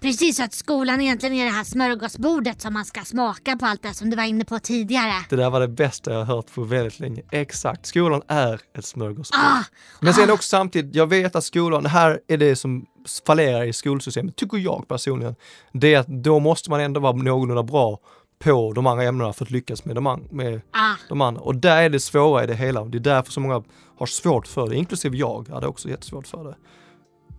Precis 0.00 0.36
så 0.36 0.42
att 0.44 0.52
skolan 0.52 1.00
egentligen 1.00 1.34
är 1.34 1.44
det 1.44 1.50
här 1.50 1.64
smörgåsbordet 1.64 2.60
som 2.60 2.72
man 2.74 2.84
ska 2.84 3.00
smaka 3.04 3.56
på 3.56 3.66
allt 3.66 3.82
det 3.82 3.94
som 3.94 4.10
du 4.10 4.16
var 4.16 4.24
inne 4.24 4.44
på 4.44 4.58
tidigare. 4.58 5.12
Det 5.30 5.36
där 5.36 5.50
var 5.50 5.60
det 5.60 5.68
bästa 5.68 6.12
jag 6.12 6.18
har 6.24 6.34
hört 6.36 6.54
på 6.54 6.62
väldigt 6.64 7.00
länge. 7.00 7.22
Exakt, 7.32 7.86
skolan 7.86 8.22
är 8.28 8.60
ett 8.78 8.84
smörgåsbord. 8.84 9.40
Ah, 9.40 9.62
Men 10.00 10.14
sen 10.14 10.30
också 10.30 10.48
samtidigt, 10.48 10.94
jag 10.94 11.06
vet 11.06 11.36
att 11.36 11.44
skolan, 11.44 11.86
här 11.86 12.20
är 12.28 12.36
det 12.36 12.56
som 12.56 12.86
fallerar 13.26 13.64
i 13.64 13.72
skolsystemet, 13.72 14.36
tycker 14.36 14.58
jag 14.58 14.88
personligen. 14.88 15.34
Det 15.72 15.94
är 15.94 15.98
att 15.98 16.06
då 16.06 16.38
måste 16.38 16.70
man 16.70 16.80
ändå 16.80 17.00
vara 17.00 17.12
någorlunda 17.12 17.62
bra 17.62 17.98
på 18.38 18.72
de 18.72 18.86
andra 18.86 19.04
ämnena 19.04 19.32
för 19.32 19.44
att 19.44 19.50
lyckas 19.50 19.84
med 19.84 19.94
de, 19.94 20.06
an- 20.06 20.28
med 20.30 20.60
ah, 20.72 20.94
de 21.08 21.20
andra. 21.20 21.42
Och 21.42 21.56
där 21.56 21.82
är 21.82 21.88
det 21.88 22.00
svåra 22.00 22.44
i 22.44 22.46
det 22.46 22.54
hela. 22.54 22.84
Det 22.84 22.98
är 22.98 23.00
därför 23.00 23.32
så 23.32 23.40
många 23.40 23.62
har 23.98 24.06
svårt 24.06 24.46
för 24.46 24.68
det, 24.68 24.76
inklusive 24.76 25.16
jag 25.16 25.48
hade 25.48 25.66
också 25.66 25.88
jättesvårt 25.88 26.26
för 26.26 26.44
det. 26.44 26.56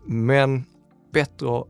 Men 0.06 0.66
bättre 1.14 1.60
att 1.60 1.68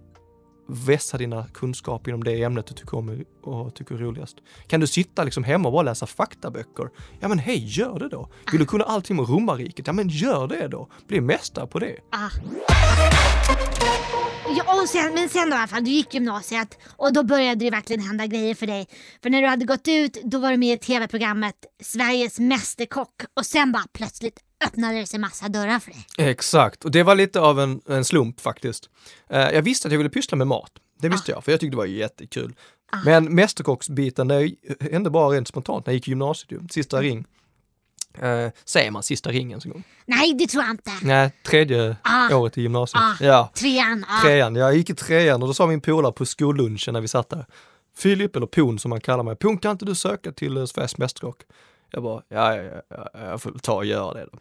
vässa 0.70 1.18
dina 1.18 1.48
kunskaper 1.54 2.12
inom 2.12 2.24
det 2.24 2.44
ämnet 2.44 2.66
du 2.68 2.74
tycker 2.74 2.98
om 2.98 3.26
och 3.44 3.76
tycker 3.76 3.96
är 3.96 4.00
roligast? 4.00 4.38
Kan 4.68 4.80
du 4.80 4.88
sitta 4.88 5.24
liksom 5.24 5.44
hemma 5.44 5.68
och 5.68 5.74
bara 5.74 5.84
läsa 5.84 6.06
faktaböcker? 6.08 6.90
Ja 7.20 7.28
men 7.28 7.40
hej, 7.40 7.66
gör 7.66 8.00
det 8.00 8.10
då! 8.10 8.30
Vill 8.52 8.60
du 8.60 8.66
kunna 8.66 8.84
allting 8.84 9.20
om 9.20 9.26
romarriket? 9.26 9.88
Ja 9.88 9.94
men 9.94 10.10
gör 10.10 10.48
det 10.48 10.68
då! 10.68 10.90
Bli 11.08 11.22
mästare 11.22 11.68
på 11.68 11.80
det! 11.80 11.96
Ah. 12.12 12.30
Ja, 14.58 14.82
och 14.82 14.90
sen, 14.90 15.14
men 15.14 15.30
sen 15.30 15.50
då 15.50 15.56
i 15.56 15.60
alla 15.60 15.68
fall, 15.68 15.84
du 15.84 15.92
gick 15.92 16.14
gymnasiet 16.14 16.78
och 16.98 17.14
då 17.14 17.24
började 17.24 17.66
det 17.66 17.72
verkligen 17.72 18.02
hända 18.02 18.26
grejer 18.26 18.56
för 18.56 18.68
dig. 18.68 18.88
För 19.24 19.30
när 19.30 19.42
du 19.42 19.48
hade 19.48 19.66
gått 19.66 19.88
ut, 19.88 20.18
då 20.24 20.40
var 20.40 20.52
du 20.52 20.58
med 20.58 20.74
i 20.74 20.78
tv-programmet 20.78 21.56
Sveriges 21.84 22.40
Mästerkock 22.40 23.22
och 23.34 23.46
sen 23.46 23.72
bara 23.72 23.86
plötsligt 23.94 24.40
öppnade 24.66 25.00
det 25.00 25.06
sig 25.06 25.20
massa 25.20 25.50
dörrar 25.50 25.80
för 25.80 25.92
dig. 25.92 26.06
Exakt, 26.18 26.86
och 26.86 26.92
det 26.92 27.04
var 27.04 27.16
lite 27.16 27.40
av 27.40 27.60
en, 27.60 27.82
en 27.90 28.06
slump 28.06 28.42
faktiskt. 28.42 28.90
Eh, 29.30 29.40
jag 29.40 29.62
visste 29.62 29.88
att 29.88 29.92
jag 29.92 29.98
ville 29.98 30.10
pyssla 30.10 30.38
med 30.38 30.48
mat. 30.48 30.72
Det 31.02 31.10
visste 31.10 31.32
jag, 31.32 31.44
för 31.44 31.52
jag 31.52 31.60
tyckte 31.60 31.72
det 31.74 31.78
var 31.78 31.86
jättekul. 31.86 32.56
Men 33.06 33.36
mästerkocksbiten, 33.36 34.28
det 34.28 34.52
hände 34.92 35.10
bara 35.10 35.30
rent 35.36 35.48
spontant 35.48 35.86
när 35.86 35.92
jag 35.94 35.96
gick 35.96 36.08
i 36.08 36.12
gymnasiet. 36.12 36.62
Sista 36.74 37.02
ring. 37.02 37.26
Eh, 38.22 38.50
säger 38.66 38.92
man 38.92 39.04
sista 39.04 39.32
ringen 39.32 39.60
en 39.66 39.72
gång? 39.72 39.84
Nej, 40.06 40.34
det 40.34 40.48
tror 40.48 40.64
jag 40.64 40.72
inte. 40.74 40.92
Nej, 41.02 41.32
tredje 41.46 41.96
Ah. 42.02 42.36
året 42.36 42.58
i 42.58 42.62
gymnasiet. 42.62 43.04
Ah. 43.04 43.16
Ja, 43.26 43.52
Trean, 43.54 44.06
ja. 44.10 44.20
trean. 44.24 44.56
Jag 44.56 44.76
gick 44.76 44.90
i 44.90 44.96
trean 44.96 45.42
och 45.42 45.48
då 45.48 45.54
sa 45.54 45.68
min 45.68 45.82
polare 45.82 46.12
på 46.12 46.26
skollunchen 46.26 46.94
när 46.94 47.02
vi 47.02 47.08
satt 47.08 47.30
där. 47.30 47.46
Filip, 47.98 48.36
eller 48.36 48.48
Pon 48.48 48.80
som 48.80 48.90
man 48.90 49.02
kallar 49.02 49.24
mig. 49.24 49.36
Pon, 49.36 49.58
kan 49.58 49.72
inte 49.72 49.86
du 49.86 49.96
söka 49.96 50.32
till 50.32 50.68
Sveriges 50.68 50.98
Mästerkock? 50.98 51.38
Jag 51.92 52.04
bara, 52.04 52.22
ja, 52.30 52.56
ja, 52.56 52.64
ja, 52.90 53.10
ja, 53.14 53.26
jag 53.26 53.42
får 53.42 53.52
ta 53.52 53.74
och 53.74 53.86
göra 53.86 54.14
det 54.14 54.28
då. 54.32 54.38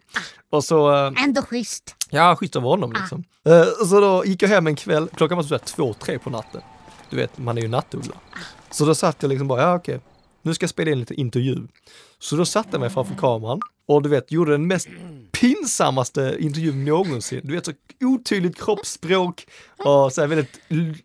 Och 0.49 0.63
så, 0.63 0.93
eh, 0.95 1.23
Ändå 1.23 1.41
schysst. 1.41 1.95
ja, 2.09 2.35
schysst 2.35 2.55
av 2.55 2.63
honom 2.63 2.93
liksom. 2.93 3.23
Eh, 3.45 3.85
så 3.87 3.99
då 3.99 4.25
gick 4.25 4.41
jag 4.43 4.49
hem 4.49 4.67
en 4.67 4.75
kväll, 4.75 5.07
klockan 5.15 5.35
var 5.37 5.43
sådär 5.43 5.65
två, 5.65 5.93
tre 5.93 6.19
på 6.19 6.29
natten. 6.29 6.61
Du 7.09 7.15
vet, 7.17 7.37
man 7.37 7.57
är 7.57 7.61
ju 7.61 7.67
nattuggla. 7.67 8.15
Så 8.71 8.85
då 8.85 8.95
satt 8.95 9.17
jag 9.23 9.29
liksom 9.29 9.47
bara, 9.47 9.61
ja 9.61 9.75
okej, 9.75 9.99
nu 10.41 10.53
ska 10.53 10.63
jag 10.63 10.69
spela 10.69 10.91
in 10.91 10.99
lite 10.99 11.13
intervju. 11.13 11.57
Så 12.19 12.35
då 12.35 12.45
satte 12.45 12.69
jag 12.71 12.79
mig 12.81 12.89
framför 12.89 13.15
kameran 13.15 13.59
och 13.87 14.01
du 14.03 14.09
vet, 14.09 14.31
gjorde 14.31 14.51
den 14.51 14.67
mest 14.67 14.87
pinsammaste 15.31 16.35
intervjun 16.39 16.85
någonsin. 16.85 17.41
Du 17.43 17.53
vet, 17.53 17.65
så 17.65 17.71
otydligt 18.01 18.61
kroppsspråk 18.63 19.47
och 19.77 20.13
så 20.13 20.21
här 20.21 20.27
väldigt 20.27 20.59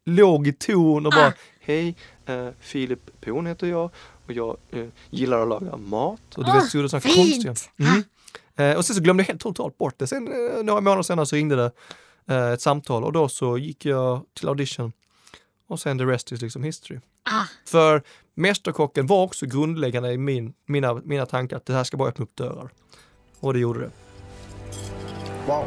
låg 0.05 0.47
i 0.47 0.53
ton 0.53 1.07
och 1.07 1.13
bara, 1.13 1.33
hej, 1.61 1.97
eh, 2.27 2.49
Filip 2.61 3.21
Poon 3.21 3.47
heter 3.47 3.67
jag 3.67 3.91
och 4.27 4.33
jag 4.33 4.57
eh, 4.71 4.87
gillar 5.11 5.43
att 5.43 5.49
laga 5.49 5.77
mat. 5.77 6.21
Och 6.37 6.45
du 6.45 6.51
Åh, 6.51 6.57
vet, 6.57 6.71
så 6.71 6.77
gjorde 6.77 6.89
sådana 6.89 7.15
konstiga. 7.15 7.55
Mm. 7.79 8.03
Eh, 8.57 8.77
och 8.77 8.85
sen 8.85 8.97
så 8.97 9.03
glömde 9.03 9.23
jag 9.23 9.29
helt 9.29 9.41
totalt 9.41 9.79
bort 9.79 9.99
det. 9.99 10.07
Sen 10.07 10.29
eh, 10.29 10.63
några 10.65 10.81
månader 10.81 11.03
senare 11.03 11.27
så 11.27 11.37
ringde 11.37 11.57
det 11.57 11.71
eh, 12.35 12.53
ett 12.53 12.61
samtal 12.61 13.05
och 13.05 13.13
då 13.13 13.29
så 13.29 13.59
gick 13.59 13.85
jag 13.85 14.21
till 14.35 14.49
audition 14.49 14.93
och 15.69 15.81
sen 15.81 15.99
the 15.99 16.05
rest 16.05 16.33
is 16.33 16.43
liksom 16.43 16.63
history. 16.63 17.01
Ah, 17.23 17.45
För 17.67 18.03
Mästerkocken 18.35 19.07
var 19.07 19.23
också 19.23 19.47
grundläggande 19.47 20.13
i 20.13 20.19
min, 20.19 20.55
mina, 20.67 20.95
mina 20.95 21.27
tankar 21.27 21.57
att 21.57 21.67
det 21.67 21.73
här 21.73 21.85
ska 21.85 21.97
bara 21.97 22.09
öppna 22.09 22.23
upp 22.23 22.37
dörrar. 22.37 22.71
Och 23.41 23.53
det 23.53 23.59
gjorde 23.59 23.81
det. 23.81 23.91
Wow. 25.47 25.65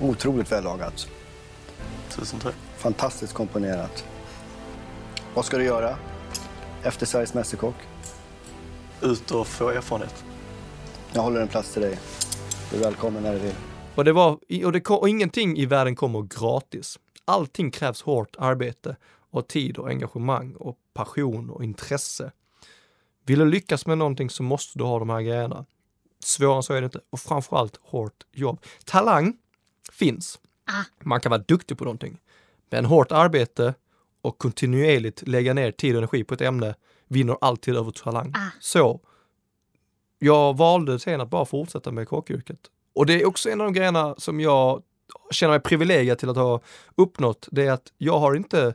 Otroligt 0.00 0.52
vällagat. 0.52 1.08
Tusen 2.10 2.40
tack. 2.40 2.54
Fantastiskt 2.76 3.32
komponerat. 3.32 4.04
Vad 5.34 5.44
ska 5.44 5.58
du 5.58 5.64
göra 5.64 5.96
efter 6.82 7.06
Sveriges 7.06 7.34
Mästerkock? 7.34 7.74
Ut 9.02 9.30
och 9.30 9.46
få 9.46 9.68
erfarenhet. 9.68 10.24
Jag 11.12 11.22
håller 11.22 11.40
en 11.40 11.48
plats 11.48 11.72
till 11.72 11.82
dig. 11.82 11.98
Du 12.70 12.76
är 12.76 12.80
välkommen 12.80 13.22
när 13.22 13.32
du 13.32 13.38
vill. 13.38 13.54
Och, 13.94 14.04
det 14.04 14.12
var, 14.12 14.38
och, 14.64 14.72
det, 14.72 14.80
kom- 14.80 14.98
och 14.98 15.08
ingenting 15.08 15.56
i 15.56 15.66
världen 15.66 15.96
kommer 15.96 16.22
gratis. 16.40 16.98
Allting 17.24 17.70
krävs 17.70 18.02
hårt 18.02 18.36
arbete 18.38 18.96
och 19.30 19.48
tid 19.48 19.78
och 19.78 19.88
engagemang 19.88 20.54
och 20.54 20.76
passion 20.94 21.50
och 21.50 21.64
intresse. 21.64 22.32
Vill 23.26 23.38
du 23.38 23.44
lyckas 23.44 23.86
med 23.86 23.98
någonting 23.98 24.30
så 24.30 24.42
måste 24.42 24.78
du 24.78 24.84
ha 24.84 24.98
de 24.98 25.10
här 25.10 25.20
grejerna. 25.22 25.64
Svårare 26.24 26.56
än 26.56 26.62
så 26.62 26.74
är 26.74 26.80
det 26.80 26.84
inte. 26.84 27.00
Och 27.10 27.20
framförallt 27.20 27.78
hårt 27.82 28.26
jobb. 28.32 28.64
Talang 28.84 29.36
finns. 29.92 30.40
ah. 30.66 31.04
Man 31.04 31.20
kan 31.20 31.30
vara 31.30 31.42
duktig 31.48 31.78
på 31.78 31.84
någonting. 31.84 32.18
Men 32.70 32.84
hårt 32.84 33.12
arbete 33.12 33.74
och 34.22 34.38
kontinuerligt 34.38 35.28
lägga 35.28 35.54
ner 35.54 35.72
tid 35.72 35.94
och 35.94 35.98
energi 35.98 36.24
på 36.24 36.34
ett 36.34 36.40
ämne 36.40 36.74
vinner 37.08 37.36
alltid 37.40 37.76
över 37.76 37.90
talang. 37.90 38.32
Ah. 38.36 38.50
Så 38.60 39.00
jag 40.18 40.56
valde 40.56 40.98
sen 40.98 41.20
att 41.20 41.30
bara 41.30 41.44
fortsätta 41.44 41.92
med 41.92 42.08
kockyrket. 42.08 42.58
Och 42.94 43.06
det 43.06 43.22
är 43.22 43.26
också 43.26 43.50
en 43.50 43.60
av 43.60 43.64
de 43.64 43.72
grejerna 43.72 44.14
som 44.18 44.40
jag 44.40 44.82
känner 45.30 45.52
mig 45.52 45.60
privilegierad 45.60 46.18
till 46.18 46.28
att 46.28 46.36
ha 46.36 46.60
uppnått. 46.96 47.48
Det 47.50 47.66
är 47.66 47.72
att 47.72 47.92
jag 47.98 48.18
har 48.18 48.34
inte, 48.34 48.74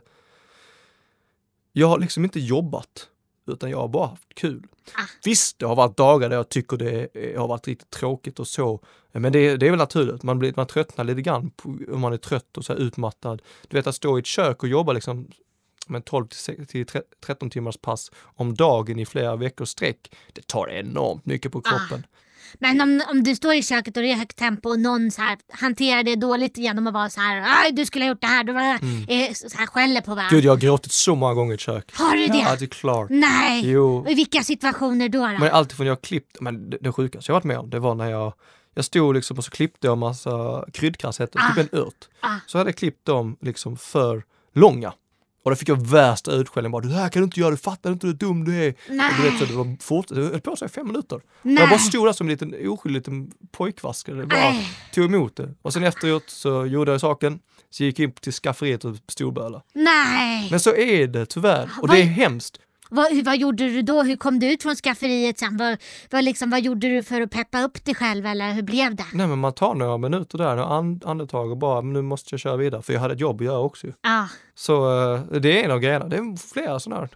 jag 1.72 1.88
har 1.88 1.98
liksom 1.98 2.24
inte 2.24 2.40
jobbat 2.40 3.08
utan 3.48 3.70
jag 3.70 3.78
har 3.78 3.88
bara 3.88 4.06
haft 4.06 4.34
kul. 4.34 4.62
Ah. 4.94 5.00
Visst, 5.24 5.58
det 5.58 5.66
har 5.66 5.76
varit 5.76 5.96
dagar 5.96 6.28
där 6.28 6.36
jag 6.36 6.48
tycker 6.48 6.76
det 6.76 7.08
eh, 7.14 7.40
har 7.40 7.48
varit 7.48 7.68
riktigt 7.68 7.90
tråkigt 7.90 8.38
och 8.38 8.48
så. 8.48 8.80
Men 9.12 9.32
det, 9.32 9.56
det 9.56 9.66
är 9.66 9.70
väl 9.70 9.78
naturligt, 9.78 10.22
man, 10.22 10.38
blir, 10.38 10.52
man 10.56 10.66
tröttnar 10.66 11.04
lite 11.04 11.22
grann 11.22 11.50
om 11.92 12.00
man 12.00 12.12
är 12.12 12.16
trött 12.16 12.56
och 12.56 12.64
så 12.64 12.74
utmattad. 12.74 13.42
Du 13.68 13.76
vet 13.76 13.86
att 13.86 13.94
stå 13.94 14.18
i 14.18 14.20
ett 14.20 14.26
kök 14.26 14.62
och 14.62 14.68
jobba 14.68 14.92
liksom 14.92 15.28
med 15.86 16.04
12 16.04 16.26
till 16.26 16.38
se- 16.38 16.64
till 16.64 16.86
tre- 16.86 17.02
13 17.26 17.50
timmars 17.50 17.76
pass 17.76 18.10
om 18.24 18.54
dagen 18.54 18.98
i 18.98 19.06
flera 19.06 19.36
veckors 19.36 19.68
sträck. 19.68 20.14
Det 20.32 20.46
tar 20.46 20.68
enormt 20.68 21.26
mycket 21.26 21.52
på 21.52 21.60
kroppen. 21.60 22.06
Men 22.58 22.80
om, 22.80 23.02
om 23.10 23.22
du 23.22 23.36
står 23.36 23.54
i 23.54 23.62
köket 23.62 23.96
och 23.96 24.02
det 24.02 24.12
är 24.12 24.16
högt 24.16 24.36
tempo 24.36 24.68
och 24.68 24.78
någon 24.78 25.10
så 25.10 25.22
här 25.22 25.38
hanterar 25.52 26.02
det 26.02 26.16
dåligt 26.16 26.58
genom 26.58 26.86
att 26.86 26.94
vara 26.94 27.10
så 27.10 27.20
här, 27.20 27.44
"Aj, 27.64 27.72
du 27.72 27.86
skulle 27.86 28.04
ha 28.04 28.08
gjort 28.08 28.20
det 28.20 28.26
här, 28.26 28.44
du 28.44 28.52
var, 28.52 28.62
eh, 28.62 29.32
så 29.34 29.58
här 29.58 29.66
skäller 29.66 30.00
på 30.00 30.10
varandra. 30.14 30.36
Gud, 30.36 30.44
jag 30.44 30.52
har 30.52 30.56
gråtit 30.56 30.92
så 30.92 31.14
många 31.14 31.34
gånger 31.34 31.54
i 31.54 31.58
kök. 31.58 31.90
Har 31.94 32.16
du 32.16 32.26
det? 32.26 32.38
Ja, 32.38 32.56
det 32.58 32.64
är 32.64 32.66
klart. 32.66 33.06
Nej! 33.10 33.70
Jo. 33.70 34.06
I 34.08 34.14
vilka 34.14 34.42
situationer 34.42 35.08
då? 35.08 35.18
då? 35.18 35.26
Men 35.26 35.50
allt 35.52 35.72
från 35.72 35.86
jag 35.86 35.94
har 35.94 36.00
klippt, 36.00 36.40
men 36.40 36.70
det, 36.70 36.78
det 36.80 36.92
sjukaste 36.92 37.30
jag 37.32 37.34
varit 37.34 37.44
med 37.44 37.58
om, 37.58 37.70
det 37.70 37.78
var 37.78 37.94
när 37.94 38.10
jag 38.10 38.32
jag 38.74 38.84
stod 38.84 39.14
liksom 39.14 39.38
och 39.38 39.44
så 39.44 39.50
klippte 39.50 39.86
jag 39.86 39.98
massa 39.98 40.64
kryddkass, 40.72 41.20
heter 41.20 41.38
det, 41.54 41.62
typ 41.62 41.72
en 41.72 41.78
ört. 41.80 42.08
Ah. 42.20 42.34
Så 42.46 42.58
hade 42.58 42.70
jag 42.70 42.76
klippt 42.76 43.04
dem 43.06 43.36
liksom 43.40 43.76
för 43.76 44.22
långa. 44.54 44.92
Och 45.48 45.52
då 45.52 45.56
fick 45.56 45.68
jag 45.68 45.86
värsta 45.86 46.32
utskällningen 46.32 46.72
bara, 46.72 46.82
det 46.82 46.94
här 46.94 47.08
kan 47.08 47.22
du 47.22 47.24
inte 47.24 47.40
göra, 47.40 47.50
du 47.50 47.56
fattar 47.56 47.92
inte 47.92 48.06
hur 48.06 48.14
dum 48.14 48.44
du 48.44 48.54
är. 48.64 48.74
Nej. 48.88 49.10
Och 49.10 49.22
du 49.24 49.30
vet, 49.30 49.38
så 49.38 49.44
det 49.44 49.52
var 49.54 49.76
fort, 49.82 50.08
det 50.08 50.14
höll 50.14 50.40
på 50.40 50.56
i 50.64 50.68
fem 50.68 50.86
minuter. 50.86 51.16
Och 51.16 51.22
Nej. 51.42 51.54
jag 51.60 51.68
bara 51.68 51.78
stod 51.78 52.06
där 52.06 52.12
som 52.12 52.26
en 52.26 52.30
liten 52.30 52.68
oskyldig 52.68 52.98
liten 53.00 53.30
pojkvaskare, 53.52 54.26
bara 54.26 54.40
Nej. 54.40 54.68
tog 54.94 55.04
emot 55.04 55.36
det. 55.36 55.54
Och 55.62 55.72
sen 55.72 55.84
efteråt 55.84 56.24
så 56.26 56.66
gjorde 56.66 56.92
jag 56.92 57.00
saken, 57.00 57.38
så 57.70 57.84
gick 57.84 57.98
jag 57.98 58.04
in 58.04 58.12
till 58.12 58.32
skafferiet 58.32 58.84
och 58.84 58.96
storbölade. 59.08 59.62
Nej! 59.74 60.48
Men 60.50 60.60
så 60.60 60.74
är 60.76 61.06
det 61.06 61.26
tyvärr, 61.26 61.64
och 61.82 61.88
Vad- 61.88 61.96
det 61.96 62.00
är 62.02 62.06
hemskt. 62.06 62.58
Vad, 62.90 63.24
vad 63.24 63.36
gjorde 63.36 63.64
du 63.64 63.82
då? 63.82 64.02
Hur 64.02 64.16
kom 64.16 64.38
du 64.38 64.52
ut 64.52 64.62
från 64.62 64.74
skafferiet 64.76 65.38
sen? 65.38 65.56
Vad, 65.56 65.76
vad, 66.10 66.24
liksom, 66.24 66.50
vad 66.50 66.60
gjorde 66.60 66.88
du 66.88 67.02
för 67.02 67.20
att 67.20 67.30
peppa 67.30 67.62
upp 67.62 67.84
dig 67.84 67.94
själv 67.94 68.26
eller 68.26 68.52
hur 68.52 68.62
blev 68.62 68.94
det? 68.94 69.04
Nej 69.12 69.26
men 69.26 69.38
man 69.38 69.52
tar 69.52 69.74
några 69.74 69.98
minuter 69.98 70.38
där, 70.38 70.56
and- 70.56 71.04
andetag 71.06 71.50
och 71.50 71.58
bara, 71.58 71.82
men 71.82 71.92
nu 71.92 72.02
måste 72.02 72.28
jag 72.32 72.40
köra 72.40 72.56
vidare, 72.56 72.82
för 72.82 72.92
jag 72.92 73.00
hade 73.00 73.14
ett 73.14 73.20
jobb 73.20 73.40
att 73.40 73.44
göra 73.46 73.58
också 73.58 73.86
ju. 73.86 73.92
Ja. 74.02 74.28
Så 74.54 74.74
eh, 75.14 75.20
det 75.40 75.60
är 75.60 75.64
en 75.64 75.70
av 75.70 75.78
grejerna, 75.78 76.08
det 76.08 76.16
är 76.16 76.52
flera 76.52 76.80
sådana 76.80 77.00
här. 77.00 77.08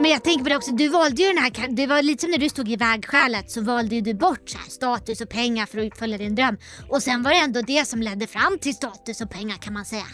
Men 0.00 0.10
jag 0.10 0.24
tänker 0.24 0.42
på 0.44 0.48
det 0.48 0.56
också, 0.56 0.72
du 0.72 0.88
valde 0.88 1.22
ju 1.22 1.28
den 1.28 1.38
här, 1.38 1.68
det 1.76 1.86
var 1.86 2.02
lite 2.02 2.20
som 2.20 2.30
när 2.30 2.38
du 2.38 2.48
stod 2.48 2.68
i 2.68 2.76
vägskälet 2.76 3.50
så 3.50 3.60
valde 3.60 4.00
du 4.00 4.14
bort 4.14 4.48
så 4.50 4.58
här, 4.58 4.70
status 4.70 5.20
och 5.20 5.28
pengar 5.28 5.66
för 5.66 5.78
att 5.78 5.92
uppfylla 5.92 6.18
din 6.18 6.34
dröm. 6.34 6.56
Och 6.88 7.02
sen 7.02 7.22
var 7.22 7.30
det 7.30 7.36
ändå 7.36 7.60
det 7.60 7.88
som 7.88 8.02
ledde 8.02 8.26
fram 8.26 8.58
till 8.58 8.74
status 8.74 9.20
och 9.20 9.30
pengar 9.30 9.56
kan 9.56 9.72
man 9.72 9.84
säga. 9.84 10.04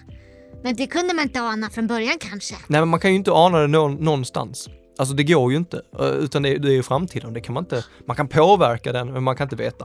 Men 0.62 0.76
det 0.76 0.86
kunde 0.86 1.14
man 1.14 1.22
inte 1.24 1.40
ana 1.40 1.70
från 1.70 1.86
början 1.86 2.14
kanske. 2.20 2.54
Nej 2.66 2.80
men 2.80 2.88
man 2.88 3.00
kan 3.00 3.10
ju 3.10 3.16
inte 3.16 3.32
ana 3.32 3.58
det 3.58 3.66
någon, 3.66 3.94
någonstans. 3.94 4.68
Alltså 4.98 5.14
det 5.14 5.24
går 5.24 5.50
ju 5.50 5.56
inte, 5.56 5.82
eh, 6.00 6.06
utan 6.06 6.42
det, 6.42 6.58
det 6.58 6.68
är 6.68 6.72
ju 6.72 6.82
framtiden, 6.82 7.32
det 7.32 7.40
kan 7.40 7.54
man 7.54 7.64
inte, 7.64 7.84
man 8.06 8.16
kan 8.16 8.28
påverka 8.28 8.92
den 8.92 9.12
men 9.12 9.22
man 9.22 9.36
kan 9.36 9.44
inte 9.44 9.56
veta. 9.56 9.84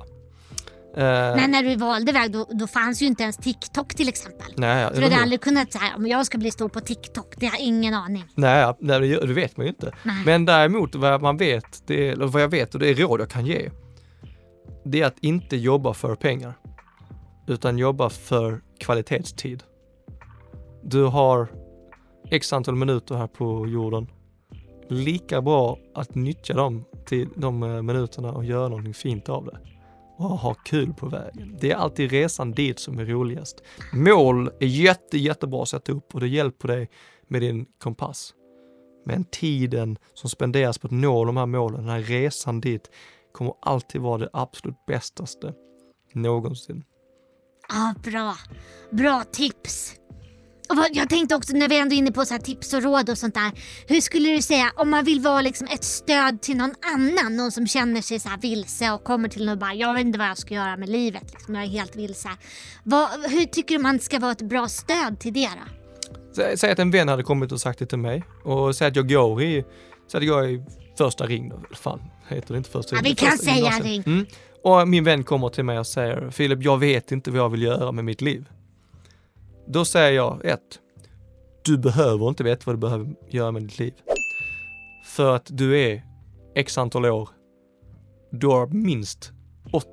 Eh, 0.97 1.35
Men 1.35 1.51
när 1.51 1.63
du 1.63 1.75
valde 1.75 2.11
väg 2.11 2.31
då, 2.31 2.47
då 2.51 2.67
fanns 2.67 3.01
ju 3.01 3.05
inte 3.05 3.23
ens 3.23 3.37
TikTok 3.37 3.95
till 3.95 4.09
exempel. 4.09 4.47
nej, 4.55 4.87
Så 4.93 4.95
du 4.95 5.03
hade 5.03 5.15
aldrig 5.17 5.41
kunnat 5.41 5.73
säga 5.73 5.93
om 5.97 6.07
jag 6.07 6.25
ska 6.25 6.37
bli 6.37 6.51
stor 6.51 6.69
på 6.69 6.79
TikTok, 6.79 7.33
det 7.37 7.45
har 7.45 7.53
jag 7.57 7.61
ingen 7.61 7.93
aning. 7.93 8.25
Nej, 8.35 8.73
nej 8.79 8.99
det, 8.99 9.19
det 9.27 9.33
vet 9.33 9.57
man 9.57 9.65
ju 9.65 9.69
inte. 9.69 9.93
Nej. 10.03 10.15
Men 10.25 10.45
däremot 10.45 10.95
vad 10.95 11.21
man 11.21 11.37
vet, 11.37 11.87
det, 11.87 12.09
eller 12.09 12.27
vad 12.27 12.41
jag 12.41 12.49
vet 12.49 12.73
och 12.73 12.79
det 12.79 12.89
är 12.89 12.95
råd 12.95 13.21
jag 13.21 13.29
kan 13.29 13.45
ge, 13.45 13.69
det 14.85 15.01
är 15.01 15.05
att 15.05 15.19
inte 15.21 15.55
jobba 15.57 15.93
för 15.93 16.15
pengar, 16.15 16.53
utan 17.47 17.77
jobba 17.77 18.09
för 18.09 18.61
kvalitetstid. 18.79 19.63
Du 20.87 21.03
har 21.03 21.47
x 22.29 22.53
antal 22.53 22.75
minuter 22.75 23.15
här 23.15 23.27
på 23.27 23.67
jorden. 23.67 24.07
Lika 24.87 25.41
bra 25.41 25.77
att 25.93 26.15
nyttja 26.15 26.53
dem 26.53 26.85
till 27.05 27.29
de 27.35 27.63
eh, 27.63 27.81
minuterna 27.81 28.31
och 28.31 28.45
göra 28.45 28.67
någonting 28.67 28.93
fint 28.93 29.29
av 29.29 29.45
det. 29.45 29.59
Och 30.17 30.29
ha 30.29 30.53
kul 30.53 30.93
på 30.93 31.05
vägen. 31.09 31.57
Det 31.61 31.71
är 31.71 31.75
alltid 31.75 32.11
resan 32.11 32.51
dit 32.51 32.79
som 32.79 32.99
är 32.99 33.05
roligast. 33.05 33.63
Mål 33.93 34.51
är 34.59 34.67
jätte, 34.67 35.17
jättebra 35.17 35.61
att 35.61 35.69
sätta 35.69 35.91
upp 35.91 36.15
och 36.15 36.19
det 36.19 36.27
hjälper 36.27 36.67
dig 36.67 36.89
med 37.27 37.41
din 37.41 37.65
kompass. 37.79 38.33
Men 39.05 39.23
tiden 39.23 39.97
som 40.13 40.29
spenderas 40.29 40.77
på 40.77 40.87
att 40.87 40.91
nå 40.91 41.25
de 41.25 41.37
här 41.37 41.45
målen, 41.45 41.79
den 41.79 41.89
här 41.89 42.01
resan 42.01 42.61
dit, 42.61 42.91
kommer 43.31 43.53
alltid 43.61 44.01
vara 44.01 44.17
det 44.17 44.29
absolut 44.33 44.85
bästaste 44.87 45.53
någonsin. 46.13 46.83
Ja, 47.69 47.93
bra. 48.03 48.35
Bra 48.91 49.23
tips. 49.31 49.95
Jag 50.91 51.09
tänkte 51.09 51.35
också 51.35 51.53
när 51.57 51.69
vi 51.69 51.79
ändå 51.79 51.95
är 51.95 51.97
inne 51.97 52.11
på 52.11 52.25
så 52.25 52.37
tips 52.37 52.73
och 52.73 52.83
råd 52.83 53.09
och 53.09 53.17
sånt 53.17 53.33
där. 53.33 53.51
Hur 53.87 54.01
skulle 54.01 54.29
du 54.29 54.41
säga 54.41 54.71
om 54.75 54.89
man 54.89 55.03
vill 55.05 55.19
vara 55.19 55.41
liksom 55.41 55.67
ett 55.67 55.83
stöd 55.83 56.41
till 56.41 56.57
någon 56.57 56.73
annan, 56.93 57.35
någon 57.37 57.51
som 57.51 57.67
känner 57.67 58.01
sig 58.01 58.19
så 58.19 58.29
vilse 58.41 58.91
och 58.91 59.03
kommer 59.03 59.29
till 59.29 59.41
en 59.41 59.49
och 59.49 59.57
bara 59.57 59.73
jag 59.73 59.93
vet 59.93 60.01
inte 60.05 60.19
vad 60.19 60.27
jag 60.27 60.37
ska 60.37 60.53
göra 60.53 60.77
med 60.77 60.89
livet, 60.89 61.23
liksom, 61.33 61.55
jag 61.55 61.63
är 61.63 61.67
helt 61.69 61.95
vilse. 61.95 62.29
Vad, 62.83 63.09
hur 63.31 63.45
tycker 63.45 63.75
du 63.77 63.81
man 63.81 63.99
ska 63.99 64.19
vara 64.19 64.31
ett 64.31 64.41
bra 64.41 64.67
stöd 64.67 65.19
till 65.19 65.33
det 65.33 65.49
då? 65.49 66.41
Sä- 66.41 66.55
Säg 66.55 66.71
att 66.71 66.79
en 66.79 66.91
vän 66.91 67.07
hade 67.07 67.23
kommit 67.23 67.51
och 67.51 67.61
sagt 67.61 67.79
det 67.79 67.85
till 67.85 67.97
mig 67.99 68.23
och 68.43 68.75
säg 68.75 68.87
att 68.87 68.95
jag 68.95 69.09
går 69.09 69.41
i, 69.41 69.65
säg 70.11 70.17
att 70.17 70.23
jag 70.25 70.51
i 70.51 70.63
första 70.97 71.25
ring 71.25 71.49
då. 71.49 71.61
Fan, 71.75 71.99
heter 72.27 72.53
det 72.53 72.57
inte 72.57 72.69
första 72.69 72.95
Ja, 72.95 72.99
ring? 73.01 73.03
vi 73.03 73.09
Det 73.09 73.15
kan 73.29 73.37
säga 73.37 73.69
ring. 73.83 74.03
Mm. 74.05 74.25
Och 74.63 74.87
min 74.87 75.03
vän 75.03 75.23
kommer 75.23 75.49
till 75.49 75.63
mig 75.65 75.79
och 75.79 75.87
säger, 75.87 76.31
Filip, 76.31 76.63
jag 76.63 76.77
vet 76.77 77.11
inte 77.11 77.31
vad 77.31 77.39
jag 77.39 77.49
vill 77.49 77.61
göra 77.61 77.91
med 77.91 78.05
mitt 78.05 78.21
liv. 78.21 78.45
Då 79.67 79.85
säger 79.85 80.11
jag, 80.11 80.45
ett, 80.45 80.79
du 81.65 81.77
behöver 81.77 82.29
inte 82.29 82.43
veta 82.43 82.63
vad 82.65 82.75
du 82.75 82.79
behöver 82.79 83.15
göra 83.29 83.51
med 83.51 83.61
ditt 83.61 83.79
liv. 83.79 83.93
För 85.05 85.35
att 85.35 85.47
du 85.49 85.79
är 85.79 86.03
x 86.55 86.77
antal 86.77 87.05
år, 87.05 87.29
du 88.31 88.47
har 88.47 88.67
minst 88.67 89.31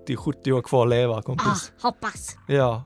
80-70 0.07 0.53
år 0.53 0.63
kvar 0.63 0.83
att 0.83 0.91
leva 0.91 1.23
kompis. 1.23 1.73
hoppas. 1.83 2.37
Ja, 2.49 2.85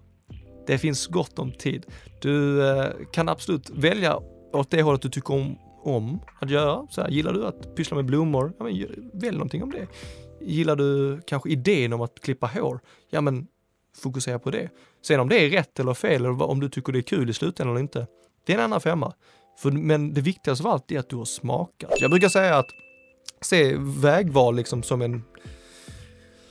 det 0.66 0.78
finns 0.78 1.06
gott 1.06 1.38
om 1.38 1.52
tid. 1.52 1.86
Du 2.20 2.68
eh, 2.70 2.90
kan 3.12 3.28
absolut 3.28 3.70
välja 3.70 4.20
åt 4.52 4.70
det 4.70 4.82
hållet 4.82 5.02
du 5.02 5.08
tycker 5.08 5.34
om, 5.34 5.58
om 5.82 6.20
att 6.40 6.50
göra. 6.50 6.86
Så 6.90 7.00
här, 7.00 7.08
gillar 7.08 7.32
du 7.32 7.46
att 7.46 7.76
pyssla 7.76 7.96
med 7.96 8.04
blommor? 8.04 8.52
Ja, 8.58 8.64
men, 8.64 9.10
välj 9.12 9.36
någonting 9.36 9.62
om 9.62 9.70
det. 9.70 9.86
Gillar 10.40 10.76
du 10.76 11.20
kanske 11.26 11.50
idén 11.50 11.92
om 11.92 12.00
att 12.00 12.20
klippa 12.20 12.46
hår? 12.46 12.80
Ja, 13.10 13.20
men 13.20 13.46
fokusera 14.02 14.38
på 14.38 14.50
det. 14.50 14.70
Sen 15.06 15.20
om 15.20 15.28
det 15.28 15.44
är 15.44 15.50
rätt 15.50 15.80
eller 15.80 15.94
fel 15.94 16.24
eller 16.24 16.42
om 16.42 16.60
du 16.60 16.68
tycker 16.68 16.92
det 16.92 16.98
är 16.98 17.02
kul 17.02 17.30
i 17.30 17.32
slutändan 17.32 17.74
eller 17.74 17.82
inte, 17.82 18.06
det 18.46 18.52
är 18.52 18.58
en 18.58 18.64
annan 18.64 18.80
femma. 18.80 19.14
För, 19.58 19.70
men 19.70 20.14
det 20.14 20.20
viktigaste 20.20 20.64
av 20.64 20.72
allt 20.72 20.92
är 20.92 20.98
att 20.98 21.08
du 21.08 21.16
har 21.16 21.24
smakat. 21.24 21.92
Jag 22.00 22.10
brukar 22.10 22.28
säga 22.28 22.58
att 22.58 22.66
se 23.40 23.76
vägval 23.78 24.56
liksom 24.56 24.82
som 24.82 25.02
en 25.02 25.22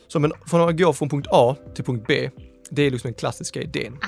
som 0.08 0.24
en, 0.26 0.34
från 0.48 0.70
att 0.70 0.78
gå 0.78 0.94
från 0.94 1.10
punkt 1.10 1.28
A 1.32 1.56
till 1.76 1.84
punkt 1.84 2.06
B, 2.08 2.30
det 2.70 2.82
är 2.82 2.92
liksom 2.92 3.08
den 3.08 3.14
klassiska 3.14 3.62
idén. 3.62 3.98
Ah. 4.02 4.06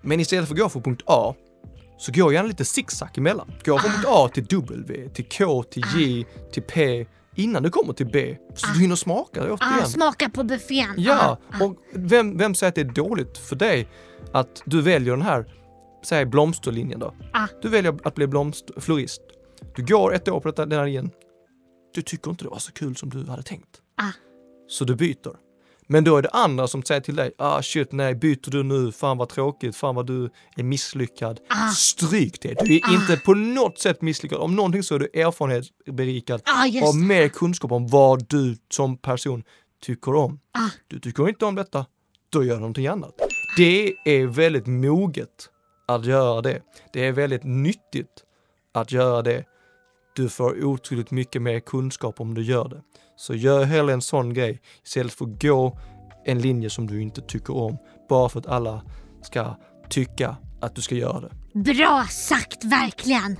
Men 0.00 0.20
istället 0.20 0.48
för 0.48 0.54
att 0.54 0.60
gå 0.60 0.68
från 0.68 0.82
punkt 0.82 1.02
A, 1.06 1.34
så 1.98 2.12
går 2.12 2.32
gärna 2.32 2.48
lite 2.48 2.64
zigzag 2.64 3.08
emellan. 3.16 3.52
Gå 3.64 3.78
från 3.78 3.90
punkt 3.90 4.06
A 4.08 4.28
till 4.34 4.44
W, 4.44 5.08
till 5.08 5.24
K, 5.24 5.62
till 5.62 5.84
J, 5.96 6.24
till 6.52 6.62
P, 6.62 7.06
innan 7.36 7.62
du 7.62 7.70
kommer 7.70 7.92
till 7.92 8.06
B. 8.06 8.36
Så 8.54 8.66
du 8.74 8.80
hinner 8.80 8.96
smaka 8.96 9.42
Ah, 9.42 9.52
återigen. 9.52 9.88
smaka 9.88 10.28
på 10.30 10.44
buffén. 10.44 10.94
Ja, 10.96 11.38
Ah, 11.50 11.56
ah. 11.60 11.64
och 11.64 11.76
vem, 11.92 12.38
vem 12.38 12.54
säger 12.54 12.68
att 12.68 12.74
det 12.74 12.80
är 12.80 12.84
dåligt 12.84 13.38
för 13.38 13.56
dig 13.56 13.88
att 14.32 14.62
du 14.64 14.82
väljer 14.82 15.12
den 15.12 15.22
här, 15.22 15.52
säg 16.04 16.26
blomsterlinjen 16.26 17.00
då. 17.00 17.14
Ah. 17.32 17.46
Du 17.62 17.68
väljer 17.68 17.96
att 18.04 18.14
bli 18.14 18.26
blomster, 18.26 18.80
florist. 18.80 19.22
Du 19.76 19.84
går 19.84 20.14
ett 20.14 20.28
år 20.28 20.40
på 20.40 20.48
detta, 20.48 20.66
den 20.66 20.78
här 20.78 20.84
linjen. 20.86 21.10
Du 21.94 22.02
tycker 22.02 22.30
inte 22.30 22.44
det 22.44 22.50
var 22.50 22.58
så 22.58 22.72
kul 22.72 22.96
som 22.96 23.10
du 23.10 23.26
hade 23.30 23.42
tänkt. 23.42 23.80
Ah. 23.96 24.10
Så 24.68 24.84
du 24.84 24.94
byter. 24.96 25.36
Men 25.86 26.04
då 26.04 26.16
är 26.16 26.22
det 26.22 26.28
andra 26.28 26.68
som 26.68 26.82
säger 26.82 27.00
till 27.00 27.16
dig, 27.16 27.32
ah 27.38 27.62
shit 27.62 27.92
nej 27.92 28.14
byter 28.14 28.50
du 28.50 28.62
nu, 28.62 28.92
fan 28.92 29.18
vad 29.18 29.28
tråkigt, 29.28 29.76
fan 29.76 29.94
vad 29.94 30.06
du 30.06 30.30
är 30.56 30.62
misslyckad. 30.62 31.40
Ah. 31.48 31.68
Stryk 31.68 32.42
det, 32.42 32.54
du 32.64 32.74
är 32.76 32.94
inte 32.94 33.16
på 33.16 33.34
något 33.34 33.78
sätt 33.78 34.02
misslyckad. 34.02 34.38
Om 34.38 34.56
någonting 34.56 34.82
så 34.82 34.94
är 34.94 34.98
du 34.98 35.06
erfarenhetsberikad 35.20 36.42
Ah, 36.44 36.66
det. 36.66 36.96
mer 36.96 37.28
kunskap 37.28 37.72
om 37.72 37.86
vad 37.88 38.28
du 38.28 38.56
som 38.70 38.96
person 38.98 39.42
tycker 39.82 40.14
om. 40.14 40.40
Ah. 40.58 40.68
Du 40.88 41.00
tycker 41.00 41.28
inte 41.28 41.44
om 41.44 41.54
detta, 41.54 41.86
då 42.30 42.44
gör 42.44 42.54
du 42.54 42.60
någonting 42.60 42.86
annat. 42.86 43.14
Det 43.56 43.94
är 44.04 44.26
väldigt 44.26 44.66
moget 44.66 45.48
att 45.88 46.04
göra 46.04 46.42
det. 46.42 46.60
Det 46.92 47.04
är 47.06 47.12
väldigt 47.12 47.44
nyttigt 47.44 48.22
att 48.74 48.92
göra 48.92 49.22
det. 49.22 49.44
Du 50.16 50.28
får 50.28 50.64
otroligt 50.64 51.10
mycket 51.10 51.42
mer 51.42 51.60
kunskap 51.60 52.20
om 52.20 52.34
du 52.34 52.42
gör 52.42 52.68
det. 52.68 52.80
Så 53.16 53.34
gör 53.34 53.64
hellre 53.64 53.92
en 53.92 54.02
sån 54.02 54.34
grej 54.34 54.60
istället 54.84 55.12
för 55.14 55.24
att 55.24 55.42
gå 55.42 55.78
en 56.24 56.38
linje 56.40 56.70
som 56.70 56.86
du 56.86 57.02
inte 57.02 57.20
tycker 57.20 57.56
om 57.56 57.76
bara 58.08 58.28
för 58.28 58.40
att 58.40 58.46
alla 58.46 58.82
ska 59.22 59.56
tycka 59.90 60.36
att 60.60 60.74
du 60.74 60.82
ska 60.82 60.94
göra 60.94 61.20
det. 61.20 61.30
Bra 61.74 62.04
sagt, 62.10 62.64
verkligen. 62.64 63.36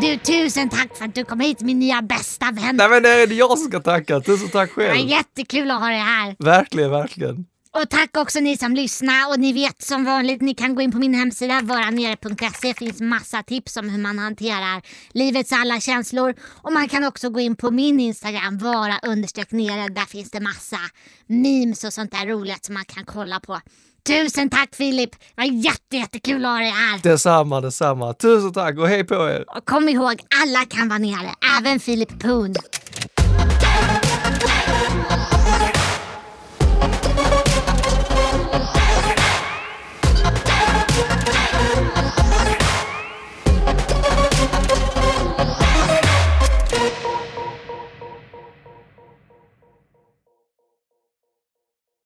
Du, 0.00 0.16
tusen 0.16 0.68
tack 0.68 0.96
för 0.96 1.04
att 1.04 1.14
du 1.14 1.24
kom 1.24 1.40
hit 1.40 1.60
min 1.60 1.78
nya 1.78 2.02
bästa 2.02 2.46
vän. 2.52 2.76
Nej 2.76 2.88
men 2.88 3.02
det 3.02 3.08
är 3.08 3.32
jag 3.32 3.58
som 3.58 3.68
ska 3.70 3.80
tacka. 3.80 4.20
Tusen 4.20 4.48
tack 4.48 4.70
Det 4.76 4.86
var 4.88 4.94
själv. 4.94 5.08
jättekul 5.10 5.70
att 5.70 5.80
ha 5.80 5.88
dig 5.88 5.98
här. 5.98 6.36
Verkligen, 6.38 6.90
verkligen. 6.90 7.46
Och 7.72 7.90
tack 7.90 8.16
också 8.16 8.40
ni 8.40 8.56
som 8.56 8.74
lyssnar 8.74 9.30
och 9.30 9.40
ni 9.40 9.52
vet 9.52 9.82
som 9.82 10.04
vanligt 10.04 10.40
ni 10.40 10.54
kan 10.54 10.74
gå 10.74 10.82
in 10.82 10.92
på 10.92 10.98
min 10.98 11.14
hemsida 11.14 11.60
varanere.se. 11.62 12.68
Det 12.68 12.74
finns 12.74 13.00
massa 13.00 13.42
tips 13.42 13.76
om 13.76 13.88
hur 13.88 13.98
man 13.98 14.18
hanterar 14.18 14.82
livets 15.12 15.52
alla 15.52 15.80
känslor. 15.80 16.34
Och 16.62 16.72
man 16.72 16.88
kan 16.88 17.04
också 17.04 17.30
gå 17.30 17.40
in 17.40 17.56
på 17.56 17.70
min 17.70 18.00
Instagram 18.00 18.58
vara 18.58 18.98
understreck 19.02 19.52
nere. 19.52 19.88
Där 19.88 20.04
finns 20.04 20.30
det 20.30 20.40
massa 20.40 20.78
memes 21.26 21.84
och 21.84 21.92
sånt 21.92 22.12
där 22.12 22.26
roligt 22.26 22.64
som 22.64 22.74
man 22.74 22.84
kan 22.84 23.04
kolla 23.04 23.40
på. 23.40 23.60
Tusen 24.06 24.50
tack 24.50 24.74
Filip! 24.74 25.10
Det 25.10 25.18
var 25.36 25.44
jätte, 25.44 25.96
jättekul 25.96 26.44
att 26.44 26.50
ha 26.50 26.58
dig 26.58 26.70
här. 26.70 27.00
Detsamma, 27.02 27.60
detsamma. 27.60 28.14
Tusen 28.14 28.52
tack 28.52 28.78
och 28.78 28.88
hej 28.88 29.04
på 29.04 29.14
er. 29.14 29.44
Och 29.56 29.64
kom 29.64 29.88
ihåg, 29.88 30.20
alla 30.42 30.64
kan 30.64 30.88
vara 30.88 30.98
nere, 30.98 31.30
även 31.58 31.80
Filip 31.80 32.18
Poon. 32.20 32.54